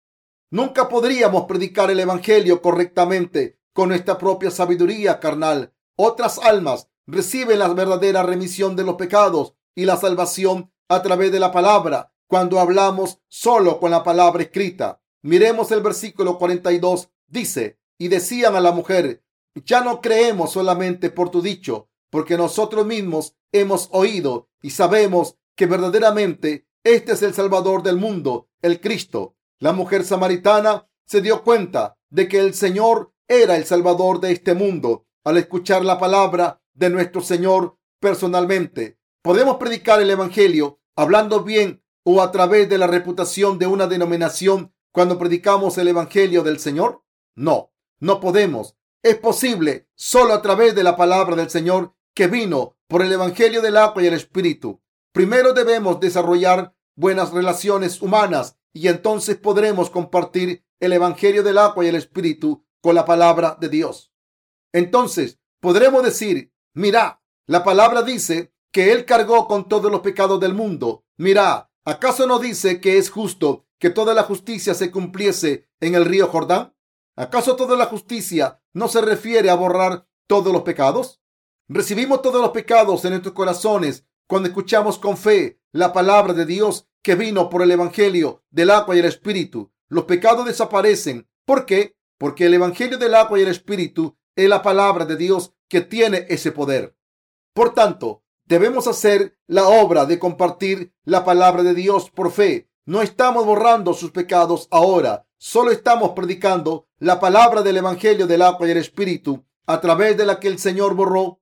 Nunca 0.51 0.88
podríamos 0.88 1.45
predicar 1.45 1.89
el 1.89 1.99
Evangelio 1.99 2.62
correctamente 2.62 3.60
con 3.73 3.89
nuestra 3.89 4.19
propia 4.19 4.51
sabiduría 4.51 5.19
carnal. 5.19 5.73
Otras 5.95 6.38
almas 6.38 6.89
reciben 7.08 7.58
la 7.58 7.69
verdadera 7.69 8.21
remisión 8.21 8.75
de 8.75 8.84
los 8.84 8.95
pecados 8.95 9.55
y 9.73 9.86
la 9.86 9.97
salvación 9.97 10.71
a 10.88 11.01
través 11.01 11.31
de 11.31 11.39
la 11.39 11.51
palabra 11.51 12.12
cuando 12.27 12.59
hablamos 12.59 13.19
solo 13.27 13.79
con 13.79 13.91
la 13.91 14.03
palabra 14.03 14.43
escrita. 14.43 15.01
Miremos 15.21 15.71
el 15.71 15.81
versículo 15.81 16.38
42. 16.38 17.09
Dice, 17.27 17.79
y 17.97 18.07
decían 18.07 18.55
a 18.55 18.61
la 18.61 18.71
mujer, 18.71 19.23
ya 19.65 19.81
no 19.81 20.01
creemos 20.01 20.51
solamente 20.51 21.09
por 21.09 21.29
tu 21.29 21.41
dicho, 21.41 21.89
porque 22.09 22.38
nosotros 22.38 22.85
mismos 22.85 23.35
hemos 23.51 23.89
oído 23.91 24.49
y 24.61 24.71
sabemos 24.71 25.38
que 25.55 25.65
verdaderamente 25.65 26.67
este 26.83 27.13
es 27.13 27.23
el 27.23 27.33
Salvador 27.33 27.81
del 27.83 27.97
mundo, 27.97 28.49
el 28.61 28.81
Cristo. 28.81 29.35
La 29.59 29.71
mujer 29.71 30.03
samaritana 30.03 30.88
se 31.05 31.21
dio 31.21 31.43
cuenta 31.43 31.97
de 32.09 32.27
que 32.27 32.39
el 32.39 32.53
Señor 32.53 33.13
era 33.27 33.55
el 33.55 33.65
Salvador 33.65 34.19
de 34.19 34.31
este 34.31 34.53
mundo 34.53 35.07
al 35.23 35.38
escuchar 35.38 35.83
la 35.83 35.97
palabra 35.97 36.61
de 36.73 36.89
nuestro 36.89 37.21
Señor 37.21 37.77
personalmente. 37.99 38.99
Podemos 39.21 39.57
predicar 39.57 40.01
el 40.01 40.11
Evangelio 40.11 40.79
hablando 40.95 41.43
bien 41.43 41.83
o 42.08 42.22
a 42.22 42.32
través 42.32 42.70
de 42.70 42.78
la 42.78 42.88
reputación 42.88 43.58
de 43.58 43.68
una 43.68 43.88
denominación 43.88 44.72
cuando 44.91 45.18
predicamos 45.18 45.78
el 45.78 45.88
Evangelio 45.88 46.44
del 46.44 46.60
Señor. 46.60 47.04
No, 47.36 47.74
no 48.00 48.20
podemos. 48.20 48.78
Es 49.04 49.18
posible 49.18 49.89
solo 49.96 50.34
a 50.34 50.41
través 50.41 50.76
de 50.76 50.84
la 50.84 50.96
palabra 50.96 51.36
del 51.36 51.50
Señor 51.50 51.94
que 52.13 52.28
vino 52.28 52.78
por 52.88 53.02
el 53.02 53.12
Evangelio 53.12 53.62
del 53.62 53.76
agua 53.76 54.04
y 54.04 54.08
el 54.08 54.13
Espíritu. 54.13 54.82
Primero 55.12 55.54
debemos 55.54 56.00
desarrollar 56.00 56.76
buenas 56.96 57.32
relaciones 57.32 58.02
humanas 58.02 58.58
y 58.72 58.88
entonces 58.88 59.36
podremos 59.36 59.89
compartir 59.89 60.63
el 60.80 60.94
Evangelio 60.94 61.41
del 61.41 61.58
agua 61.58 61.84
y 61.86 61.88
el 61.88 61.96
Espíritu 61.96 62.63
con 62.82 62.94
la 62.94 63.06
palabra 63.06 63.58
de 63.60 63.70
Dios. 63.70 64.13
Entonces 64.72 65.39
podremos 65.60 66.04
decir, 66.04 66.54
mira, 66.76 67.22
la 67.48 67.63
palabra 67.63 68.04
dice 68.04 68.54
que 68.72 68.91
Él 68.91 69.06
cargó 69.06 69.48
con 69.48 69.68
todos 69.68 69.91
los 69.91 70.02
pecados 70.02 70.39
del 70.39 70.54
mundo. 70.54 71.04
Mira, 71.18 71.72
¿acaso 71.86 72.28
no 72.28 72.39
dice 72.39 72.82
que 72.82 72.98
es 72.98 73.10
justo 73.10 73.65
que 73.80 73.89
toda 73.89 74.13
la 74.13 74.24
justicia 74.24 74.74
se 74.74 74.91
cumpliese 74.91 75.69
en 75.80 75.95
el 75.95 76.06
río 76.06 76.28
Jordán? 76.28 76.76
¿Acaso 77.15 77.56
toda 77.56 77.78
la 77.78 77.86
justicia 77.86 78.62
no 78.74 78.89
se 78.89 79.02
refiere 79.02 79.50
a 79.50 79.56
borrar 79.56 80.08
todos 80.28 80.52
los 80.52 80.63
pecados? 80.63 81.21
Recibimos 81.67 82.21
todos 82.21 82.41
los 82.41 82.52
pecados 82.52 83.06
en 83.06 83.12
nuestros 83.12 83.34
corazones 83.34 84.06
cuando 84.28 84.50
escuchamos 84.50 85.00
con 85.00 85.15
fe 85.17 85.62
la 85.71 85.93
palabra 85.93 86.34
de 86.34 86.45
Dios 86.45 86.88
que 87.02 87.15
vino 87.15 87.50
por 87.50 87.62
el 87.62 87.71
Evangelio 87.71 88.43
del 88.50 88.71
agua 88.71 88.95
y 88.95 89.00
el 89.00 89.06
Espíritu. 89.06 89.71
Los 89.88 90.06
pecados 90.06 90.45
desaparecen. 90.45 91.30
¿Por 91.45 91.65
qué? 91.65 91.95
Porque 92.17 92.48
el 92.48 92.56
Evangelio 92.56 92.98
del 92.98 93.15
agua 93.15 93.39
y 93.39 93.43
el 93.43 93.50
Espíritu 93.50 94.17
es 94.36 94.50
la 94.50 94.62
palabra 94.62 95.06
de 95.06 95.15
Dios 95.15 95.54
que 95.69 95.82
tiene 95.82 96.26
ese 96.30 96.52
poder. 96.52 96.98
Por 97.54 97.74
tanto, 97.74 98.24
debemos 98.45 98.88
hacer 98.88 99.38
la 99.47 99.67
obra 99.67 100.05
de 100.05 100.19
compartir 100.19 100.93
la 101.03 101.25
palabra 101.25 101.63
de 101.63 101.73
Dios 101.73 102.10
por 102.10 102.31
fe. 102.31 102.69
No 102.86 103.01
estamos 103.01 103.45
borrando 103.45 103.93
sus 103.93 104.12
pecados 104.12 104.67
ahora, 104.71 105.25
solo 105.38 105.71
estamos 105.71 106.12
predicando 106.12 106.88
la 106.99 107.19
palabra 107.19 107.62
del 107.62 107.77
Evangelio 107.77 108.27
del 108.27 108.41
agua 108.41 108.67
y 108.67 108.71
el 108.71 108.77
Espíritu, 108.77 109.43
a 109.65 109.81
través 109.81 110.15
de 110.17 110.25
la 110.25 110.39
que 110.39 110.47
el 110.47 110.60
Señor 110.60 110.95
borró 110.95 111.39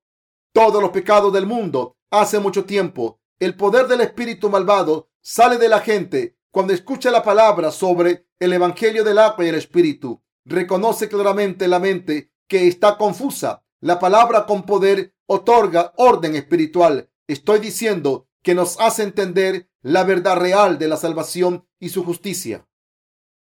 todos 0.53 0.81
los 0.81 0.91
pecados 0.91 1.33
del 1.33 1.45
mundo 1.45 1.97
hace 2.09 2.39
mucho 2.39 2.65
tiempo. 2.65 3.19
El 3.39 3.55
poder 3.55 3.87
del 3.87 4.01
espíritu 4.01 4.49
malvado 4.49 5.09
sale 5.19 5.57
de 5.57 5.67
la 5.67 5.79
gente 5.79 6.37
cuando 6.51 6.73
escucha 6.73 7.11
la 7.11 7.23
palabra 7.23 7.71
sobre 7.71 8.27
el 8.39 8.53
Evangelio 8.53 9.03
del 9.03 9.17
agua 9.17 9.43
y 9.43 9.49
el 9.49 9.55
Espíritu. 9.55 10.21
Reconoce 10.45 11.09
claramente 11.09 11.67
la 11.67 11.79
mente 11.79 12.31
que 12.47 12.67
está 12.67 12.97
confusa. 12.97 13.63
La 13.79 13.99
palabra 13.99 14.45
con 14.45 14.63
poder 14.63 15.12
otorga 15.25 15.93
orden 15.97 16.35
espiritual. 16.35 17.09
Estoy 17.27 17.59
diciendo 17.59 18.27
que 18.41 18.55
nos 18.55 18.79
hace 18.79 19.03
entender 19.03 19.69
la 19.81 20.03
verdad 20.03 20.37
real 20.37 20.77
de 20.77 20.87
la 20.87 20.97
salvación 20.97 21.67
y 21.79 21.89
su 21.89 22.03
justicia. 22.03 22.67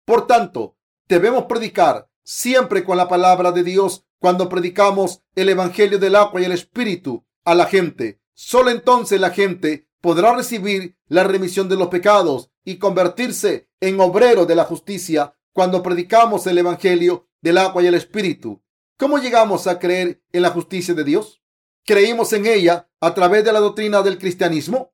Por 0.06 0.28
tanto, 0.28 0.78
debemos 1.08 1.46
predicar 1.46 2.10
siempre 2.24 2.84
con 2.84 2.98
la 2.98 3.08
palabra 3.08 3.52
de 3.52 3.64
Dios 3.64 4.06
cuando 4.20 4.50
predicamos 4.50 5.24
el 5.36 5.50
Evangelio 5.50 5.98
del 5.98 6.16
agua 6.16 6.42
y 6.42 6.46
el 6.46 6.52
Espíritu 6.52 7.26
a 7.46 7.56
la 7.56 7.66
gente. 7.66 8.22
Solo 8.34 8.70
entonces 8.70 9.20
la 9.20 9.32
gente 9.32 9.90
podrá 10.02 10.36
recibir 10.36 10.98
la 11.08 11.24
remisión 11.24 11.70
de 11.70 11.76
los 11.76 11.88
pecados 11.88 12.52
y 12.64 12.78
convertirse 12.78 13.70
en 13.80 14.00
obrero 14.00 14.46
de 14.46 14.56
la 14.56 14.66
justicia 14.66 15.34
cuando 15.54 15.82
predicamos 15.82 16.46
el 16.48 16.58
Evangelio 16.58 17.28
del 17.42 17.58
agua 17.58 17.84
y 17.84 17.88
el 17.88 17.96
Espíritu. 17.96 18.62
¿Cómo 18.98 19.18
llegamos 19.18 19.68
a 19.68 19.80
creer 19.80 20.22
en 20.32 20.42
la 20.42 20.50
justicia 20.50 20.94
de 20.94 21.04
Dios? 21.04 21.39
¿Creímos 21.90 22.34
en 22.34 22.46
ella 22.46 22.88
a 23.02 23.16
través 23.16 23.44
de 23.44 23.52
la 23.52 23.60
doctrina 23.60 24.04
del 24.04 24.20
cristianismo? 24.20 24.94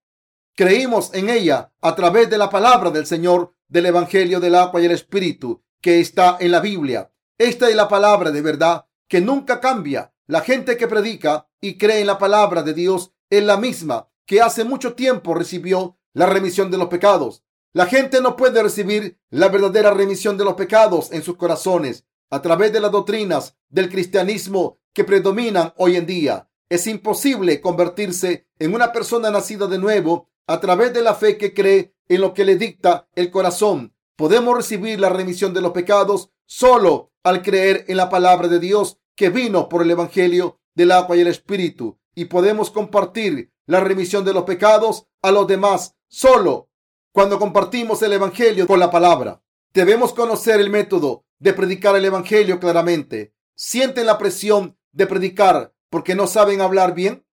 ¿Creímos 0.55 1.13
en 1.13 1.29
ella 1.29 1.73
a 1.81 1.93
través 1.93 2.29
de 2.29 2.38
la 2.38 2.49
palabra 2.49 2.89
del 2.89 3.05
Señor 3.05 3.53
del 3.67 3.88
Evangelio 3.88 4.39
del 4.39 4.55
agua 4.55 4.81
y 4.81 4.86
el 4.86 4.91
Espíritu 4.91 5.62
que 5.81 5.99
está 5.99 6.38
en 6.39 6.51
la 6.51 6.62
Biblia? 6.62 7.12
Esta 7.38 7.69
es 7.69 7.75
la 7.75 7.89
palabra 7.89 8.31
de 8.31 8.41
verdad 8.41 8.86
que 9.10 9.19
nunca 9.19 9.60
cambia. 9.60 10.13
La 10.25 10.39
gente 10.39 10.77
que 10.77 10.88
predica 10.88 11.49
y 11.60 11.77
cree 11.77 11.99
en 11.99 12.08
la 12.08 12.17
palabra 12.17 12.63
de 12.63 12.73
Dios 12.73 13.12
es 13.29 13.43
la 13.43 13.58
misma 13.58 14.08
que 14.25 14.41
hace 14.41 14.63
mucho 14.63 14.93
tiempo 14.93 15.34
recibió 15.34 15.97
la 16.13 16.27
remisión 16.27 16.71
de 16.71 16.77
los 16.77 16.88
pecados. 16.88 17.43
La 17.73 17.88
gente 17.88 18.21
no 18.21 18.38
puede 18.38 18.63
recibir 18.63 19.19
la 19.31 19.49
verdadera 19.49 19.91
remisión 19.91 20.38
de 20.38 20.45
los 20.45 20.53
pecados 20.53 21.12
en 21.12 21.23
sus 21.23 21.36
corazones 21.36 22.05
a 22.29 22.41
través 22.41 22.71
de 22.71 22.79
las 22.79 22.93
doctrinas 22.93 23.58
del 23.67 23.89
cristianismo 23.89 24.79
que 24.93 25.03
predominan 25.03 25.73
hoy 25.75 25.97
en 25.97 26.05
día. 26.05 26.47
Es 26.69 26.88
imposible 26.88 27.62
convertirse 27.62 28.47
en 28.58 28.73
una 28.73 28.91
persona 28.91 29.30
nacida 29.30 29.67
de 29.67 29.78
nuevo 29.78 30.30
a 30.47 30.60
través 30.60 30.93
de 30.93 31.01
la 31.01 31.13
fe 31.13 31.38
que 31.38 31.54
cree 31.54 31.93
en 32.08 32.21
lo 32.21 32.34
que 32.34 32.45
le 32.45 32.56
dicta 32.56 33.08
el 33.15 33.30
corazón. 33.30 33.95
Podemos 34.15 34.56
recibir 34.56 34.99
la 34.99 35.10
remisión 35.10 35.54
de 35.54 35.62
los 35.62 35.73
pecados 35.73 36.32
solo 36.45 37.12
al 37.23 37.41
creer 37.41 37.86
en 37.88 37.97
la 37.97 38.10
palabra 38.10 38.47
de 38.47 38.60
Dios 38.60 38.97
que 39.15 39.30
vino 39.30 39.69
por 39.69 39.84
el 39.84 39.91
Evangelio 39.91 40.60
del 40.73 40.91
agua 40.91 41.15
y 41.17 41.21
el 41.21 41.28
Espíritu. 41.28 41.99
Y 42.15 42.25
podemos 42.25 42.71
compartir 42.71 43.51
la 43.67 43.80
remisión 43.80 44.25
de 44.25 44.34
los 44.34 44.43
pecados 44.43 45.08
a 45.21 45.32
los 45.32 45.47
demás 45.47 45.95
solo 46.08 46.69
cuando 47.12 47.39
compartimos 47.39 48.01
el 48.01 48.13
Evangelio 48.13 48.67
con 48.67 48.80
la 48.80 48.89
palabra. 48.89 49.41
Debemos 49.73 50.13
conocer 50.13 50.60
el 50.60 50.69
método 50.69 51.25
de 51.39 51.54
predicar 51.54 51.95
el 51.95 52.06
Evangelio 52.06 52.60
claramente. 52.60 53.34
¿Sienten 53.56 54.06
la 54.06 54.17
presión 54.17 54.78
de 54.91 55.08
predicar 55.08 55.75
porque 55.95 56.13
no 56.13 56.27
saben 56.27 56.60
hablar 56.60 56.93
bien? 56.93 57.25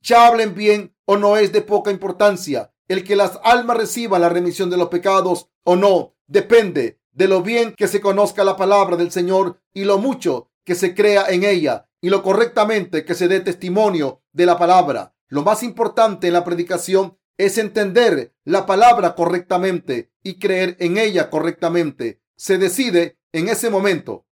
Ya 0.00 0.26
hablen 0.26 0.54
bien 0.54 0.96
o 1.04 1.18
no 1.18 1.36
es 1.36 1.52
de 1.52 1.60
poca 1.60 1.90
importancia. 1.90 2.72
El 2.88 3.04
que 3.04 3.14
las 3.14 3.38
almas 3.44 3.76
reciban 3.76 4.22
la 4.22 4.30
remisión 4.30 4.70
de 4.70 4.78
los 4.78 4.88
pecados 4.88 5.50
o 5.64 5.76
no 5.76 6.14
depende 6.26 6.98
de 7.12 7.28
lo 7.28 7.42
bien 7.42 7.74
que 7.76 7.86
se 7.86 8.00
conozca 8.00 8.42
la 8.42 8.56
palabra 8.56 8.96
del 8.96 9.10
Señor 9.10 9.60
y 9.74 9.84
lo 9.84 9.98
mucho 9.98 10.50
que 10.64 10.74
se 10.74 10.94
crea 10.94 11.26
en 11.28 11.44
ella 11.44 11.86
y 12.00 12.08
lo 12.08 12.22
correctamente 12.22 13.04
que 13.04 13.14
se 13.14 13.28
dé 13.28 13.40
testimonio 13.40 14.22
de 14.32 14.46
la 14.46 14.58
palabra. 14.58 15.14
Lo 15.28 15.42
más 15.42 15.62
importante 15.62 16.28
en 16.28 16.32
la 16.32 16.42
predicación 16.42 17.18
es 17.36 17.58
entender 17.58 18.34
la 18.44 18.64
palabra 18.64 19.14
correctamente 19.14 20.10
y 20.22 20.38
creer 20.38 20.78
en 20.80 20.96
ella 20.96 21.28
correctamente. 21.28 22.22
Se 22.34 22.56
decide 22.56 23.18
en 23.34 23.48
ese 23.50 23.68
momento. 23.68 24.24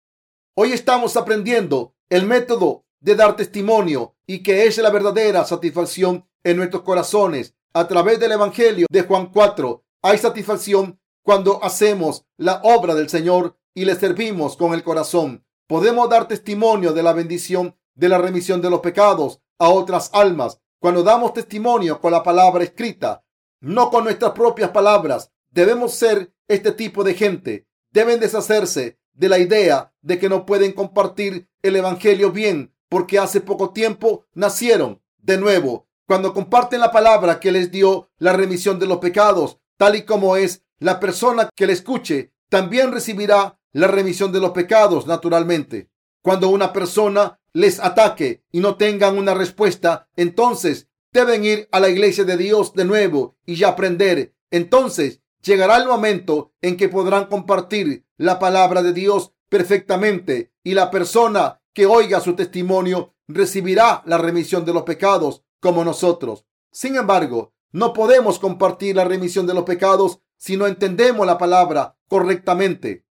Hoy 0.55 0.71
estamos 0.71 1.17
aprendiendo 1.17 1.97
el 2.11 2.27
método 2.27 2.85
de 3.01 3.15
dar 3.15 3.37
testimonio 3.37 4.15
y 4.27 4.43
que 4.43 4.67
es 4.67 4.79
la 4.79 4.91
verdadera 4.91 5.45
satisfacción 5.45 6.27
en 6.45 6.57
nuestros 6.57 6.83
corazones. 6.83 7.55
A 7.73 7.89
través 7.89 8.21
del 8.21 8.33
Evangelio 8.33 8.87
de 8.91 9.03
Juan 9.03 9.31
4 9.33 9.85
hay 10.03 10.19
satisfacción 10.19 11.01
cuando 11.23 11.63
hacemos 11.63 12.25
la 12.37 12.61
obra 12.63 12.95
del 12.95 13.09
Señor 13.09 13.57
y 13.75 13.85
le 13.85 13.95
servimos 13.95 14.57
con 14.57 14.75
el 14.75 14.83
corazón. 14.83 15.45
Podemos 15.67 16.09
dar 16.09 16.27
testimonio 16.29 16.93
de 16.93 17.03
la 17.03 17.13
bendición 17.13 17.77
de 17.95 18.09
la 18.09 18.19
remisión 18.19 18.61
de 18.61 18.71
los 18.71 18.81
pecados 18.81 19.41
a 19.59 19.69
otras 19.69 20.11
almas 20.13 20.61
cuando 20.81 21.03
damos 21.03 21.35
testimonio 21.35 22.01
con 22.01 22.13
la 22.13 22.23
palabra 22.23 22.65
escrita, 22.65 23.23
no 23.61 23.91
con 23.91 24.05
nuestras 24.05 24.33
propias 24.33 24.71
palabras. 24.71 25.31
Debemos 25.51 25.95
ser 25.95 26.33
este 26.49 26.73
tipo 26.73 27.05
de 27.05 27.15
gente. 27.15 27.67
Deben 27.93 28.19
deshacerse 28.19 28.99
de 29.13 29.29
la 29.29 29.39
idea 29.39 29.93
de 30.01 30.19
que 30.19 30.29
no 30.29 30.47
pueden 30.47 30.73
compartir 30.73 31.49
el 31.63 31.77
Evangelio 31.77 32.33
bien 32.33 32.75
porque 32.91 33.19
hace 33.19 33.41
poco 33.41 33.71
tiempo 33.71 34.27
nacieron 34.35 35.01
de 35.17 35.39
nuevo. 35.39 35.87
Cuando 36.07 36.35
comparten 36.35 36.81
la 36.81 36.91
palabra 36.91 37.41
que 37.41 37.53
les 37.53 37.71
dio 37.71 38.11
la 38.19 38.35
remisión 38.35 38.79
de 38.79 38.87
los 38.87 38.99
pecados, 38.99 39.59
tal 39.79 39.95
y 39.95 40.03
como 40.03 40.37
es, 40.37 40.65
la 40.81 40.99
persona 40.99 41.49
que 41.55 41.67
le 41.67 41.73
escuche 41.73 42.33
también 42.49 42.91
recibirá 42.91 43.59
la 43.73 43.87
remisión 43.87 44.33
de 44.33 44.41
los 44.41 44.51
pecados 44.51 45.07
naturalmente. 45.07 45.89
Cuando 46.21 46.49
una 46.49 46.73
persona 46.73 47.39
les 47.53 47.79
ataque 47.79 48.43
y 48.51 48.59
no 48.59 48.77
tengan 48.77 49.17
una 49.17 49.35
respuesta, 49.35 50.09
entonces 50.17 50.89
deben 51.13 51.45
ir 51.45 51.69
a 51.71 51.79
la 51.79 51.89
iglesia 51.89 52.25
de 52.25 52.37
Dios 52.37 52.75
de 52.75 52.85
nuevo 52.85 53.37
y 53.47 53.55
ya 53.55 53.69
aprender. 53.69 54.35
Entonces 54.51 55.23
llegará 55.43 55.77
el 55.77 55.87
momento 55.87 56.53
en 56.61 56.77
que 56.77 56.89
podrán 56.89 57.27
compartir 57.27 58.05
la 58.17 58.41
palabra 58.41 58.83
de 58.83 58.93
Dios 58.93 59.33
perfectamente 59.49 60.53
y 60.65 60.75
la 60.75 60.91
persona 60.91 61.60
que 61.73 61.87
oiga 61.87 62.21
su 62.21 62.35
testimonio 62.35 63.15
recibirá 63.29 64.03
la 64.07 64.19
remisión 64.19 64.65
de 64.65 64.73
los 64.73 64.83
pecados 64.83 65.45
como 65.61 65.85
nosotros. 65.85 66.47
Sin 66.73 66.97
embargo, 66.97 67.53
no 67.73 67.93
podemos 67.93 68.39
compartir 68.39 68.97
la 68.97 69.05
remisión 69.05 69.47
de 69.47 69.55
los 69.55 69.65
pecados 69.65 70.21
si 70.37 70.57
no 70.57 70.67
entendemos 70.67 71.27
la 71.27 71.39
palabra 71.39 71.97
correctamente. 72.09 73.07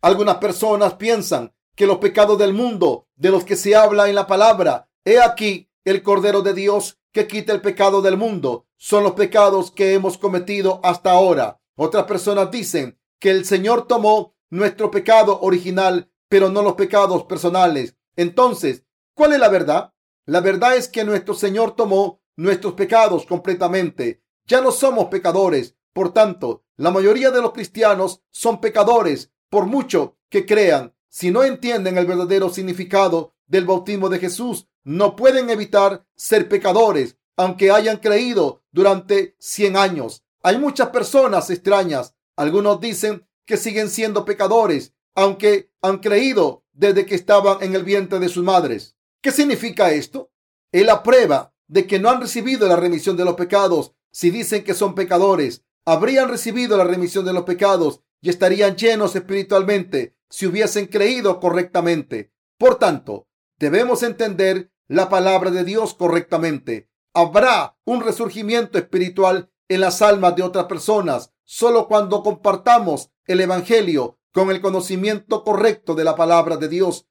Algunas 0.00 0.36
personas 0.36 0.94
piensan 0.94 1.52
que 1.74 1.86
los 1.86 1.98
pecados 1.98 2.38
del 2.38 2.54
mundo 2.54 3.08
de 3.16 3.30
los 3.30 3.44
que 3.44 3.56
se 3.56 3.76
habla 3.76 4.08
en 4.08 4.14
la 4.14 4.26
palabra, 4.26 4.88
he 5.04 5.20
aquí 5.20 5.70
el 5.84 6.02
Cordero 6.02 6.42
de 6.42 6.54
Dios 6.54 6.98
que 7.12 7.26
quita 7.26 7.52
el 7.52 7.60
pecado 7.60 8.00
del 8.00 8.16
mundo, 8.16 8.66
son 8.76 9.02
los 9.02 9.12
pecados 9.12 9.70
que 9.70 9.94
hemos 9.94 10.18
cometido 10.18 10.80
hasta 10.82 11.10
ahora. 11.10 11.60
Otras 11.76 12.04
personas 12.04 12.50
dicen 12.50 12.98
que 13.18 13.30
el 13.30 13.44
Señor 13.44 13.86
tomó 13.86 14.34
nuestro 14.50 14.90
pecado 14.90 15.40
original, 15.40 16.10
pero 16.28 16.48
no 16.48 16.62
los 16.62 16.74
pecados 16.74 17.24
personales. 17.24 17.96
Entonces, 18.18 18.82
¿cuál 19.14 19.32
es 19.32 19.38
la 19.38 19.48
verdad? 19.48 19.94
La 20.26 20.40
verdad 20.40 20.76
es 20.76 20.88
que 20.88 21.04
nuestro 21.04 21.34
Señor 21.34 21.76
tomó 21.76 22.20
nuestros 22.36 22.74
pecados 22.74 23.24
completamente. 23.24 24.24
Ya 24.44 24.60
no 24.60 24.72
somos 24.72 25.06
pecadores. 25.06 25.76
Por 25.92 26.12
tanto, 26.12 26.64
la 26.76 26.90
mayoría 26.90 27.30
de 27.30 27.40
los 27.40 27.52
cristianos 27.52 28.20
son 28.32 28.60
pecadores, 28.60 29.30
por 29.48 29.66
mucho 29.66 30.18
que 30.30 30.46
crean. 30.46 30.96
Si 31.08 31.30
no 31.30 31.44
entienden 31.44 31.96
el 31.96 32.06
verdadero 32.06 32.50
significado 32.50 33.36
del 33.46 33.64
bautismo 33.64 34.08
de 34.08 34.18
Jesús, 34.18 34.66
no 34.82 35.14
pueden 35.14 35.48
evitar 35.48 36.04
ser 36.16 36.48
pecadores, 36.48 37.16
aunque 37.36 37.70
hayan 37.70 37.98
creído 37.98 38.64
durante 38.72 39.36
100 39.38 39.76
años. 39.76 40.24
Hay 40.42 40.58
muchas 40.58 40.88
personas 40.88 41.50
extrañas. 41.50 42.16
Algunos 42.34 42.80
dicen 42.80 43.28
que 43.46 43.56
siguen 43.56 43.88
siendo 43.88 44.24
pecadores, 44.24 44.92
aunque 45.14 45.70
han 45.82 45.98
creído 45.98 46.64
desde 46.78 47.06
que 47.06 47.16
estaban 47.16 47.58
en 47.60 47.74
el 47.74 47.82
vientre 47.82 48.20
de 48.20 48.28
sus 48.28 48.44
madres. 48.44 48.96
¿Qué 49.20 49.32
significa 49.32 49.90
esto? 49.90 50.30
Es 50.70 50.86
la 50.86 51.02
prueba 51.02 51.52
de 51.66 51.88
que 51.88 51.98
no 51.98 52.08
han 52.08 52.20
recibido 52.20 52.68
la 52.68 52.76
remisión 52.76 53.16
de 53.16 53.24
los 53.24 53.34
pecados. 53.34 53.94
Si 54.12 54.30
dicen 54.30 54.62
que 54.62 54.74
son 54.74 54.94
pecadores, 54.94 55.64
habrían 55.84 56.28
recibido 56.28 56.76
la 56.76 56.84
remisión 56.84 57.24
de 57.24 57.32
los 57.32 57.42
pecados 57.42 58.00
y 58.20 58.30
estarían 58.30 58.76
llenos 58.76 59.16
espiritualmente 59.16 60.16
si 60.30 60.46
hubiesen 60.46 60.86
creído 60.86 61.40
correctamente. 61.40 62.32
Por 62.56 62.76
tanto, 62.76 63.26
debemos 63.58 64.04
entender 64.04 64.70
la 64.86 65.08
palabra 65.08 65.50
de 65.50 65.64
Dios 65.64 65.94
correctamente. 65.94 66.88
Habrá 67.12 67.76
un 67.84 68.02
resurgimiento 68.02 68.78
espiritual 68.78 69.50
en 69.68 69.80
las 69.80 70.00
almas 70.00 70.36
de 70.36 70.44
otras 70.44 70.66
personas 70.66 71.32
solo 71.44 71.88
cuando 71.88 72.22
compartamos 72.22 73.10
el 73.26 73.40
Evangelio 73.40 74.17
con 74.32 74.50
el 74.50 74.60
conocimiento 74.60 75.44
correcto 75.44 75.94
de 75.94 76.04
la 76.04 76.16
palabra 76.16 76.56
de 76.56 76.68
Dios. 76.68 77.06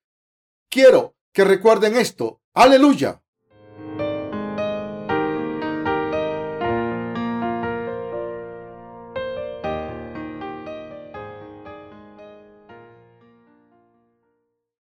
Quiero 0.69 1.15
que 1.34 1.43
recuerden 1.43 1.95
esto. 1.95 2.41
Aleluya. 2.53 3.21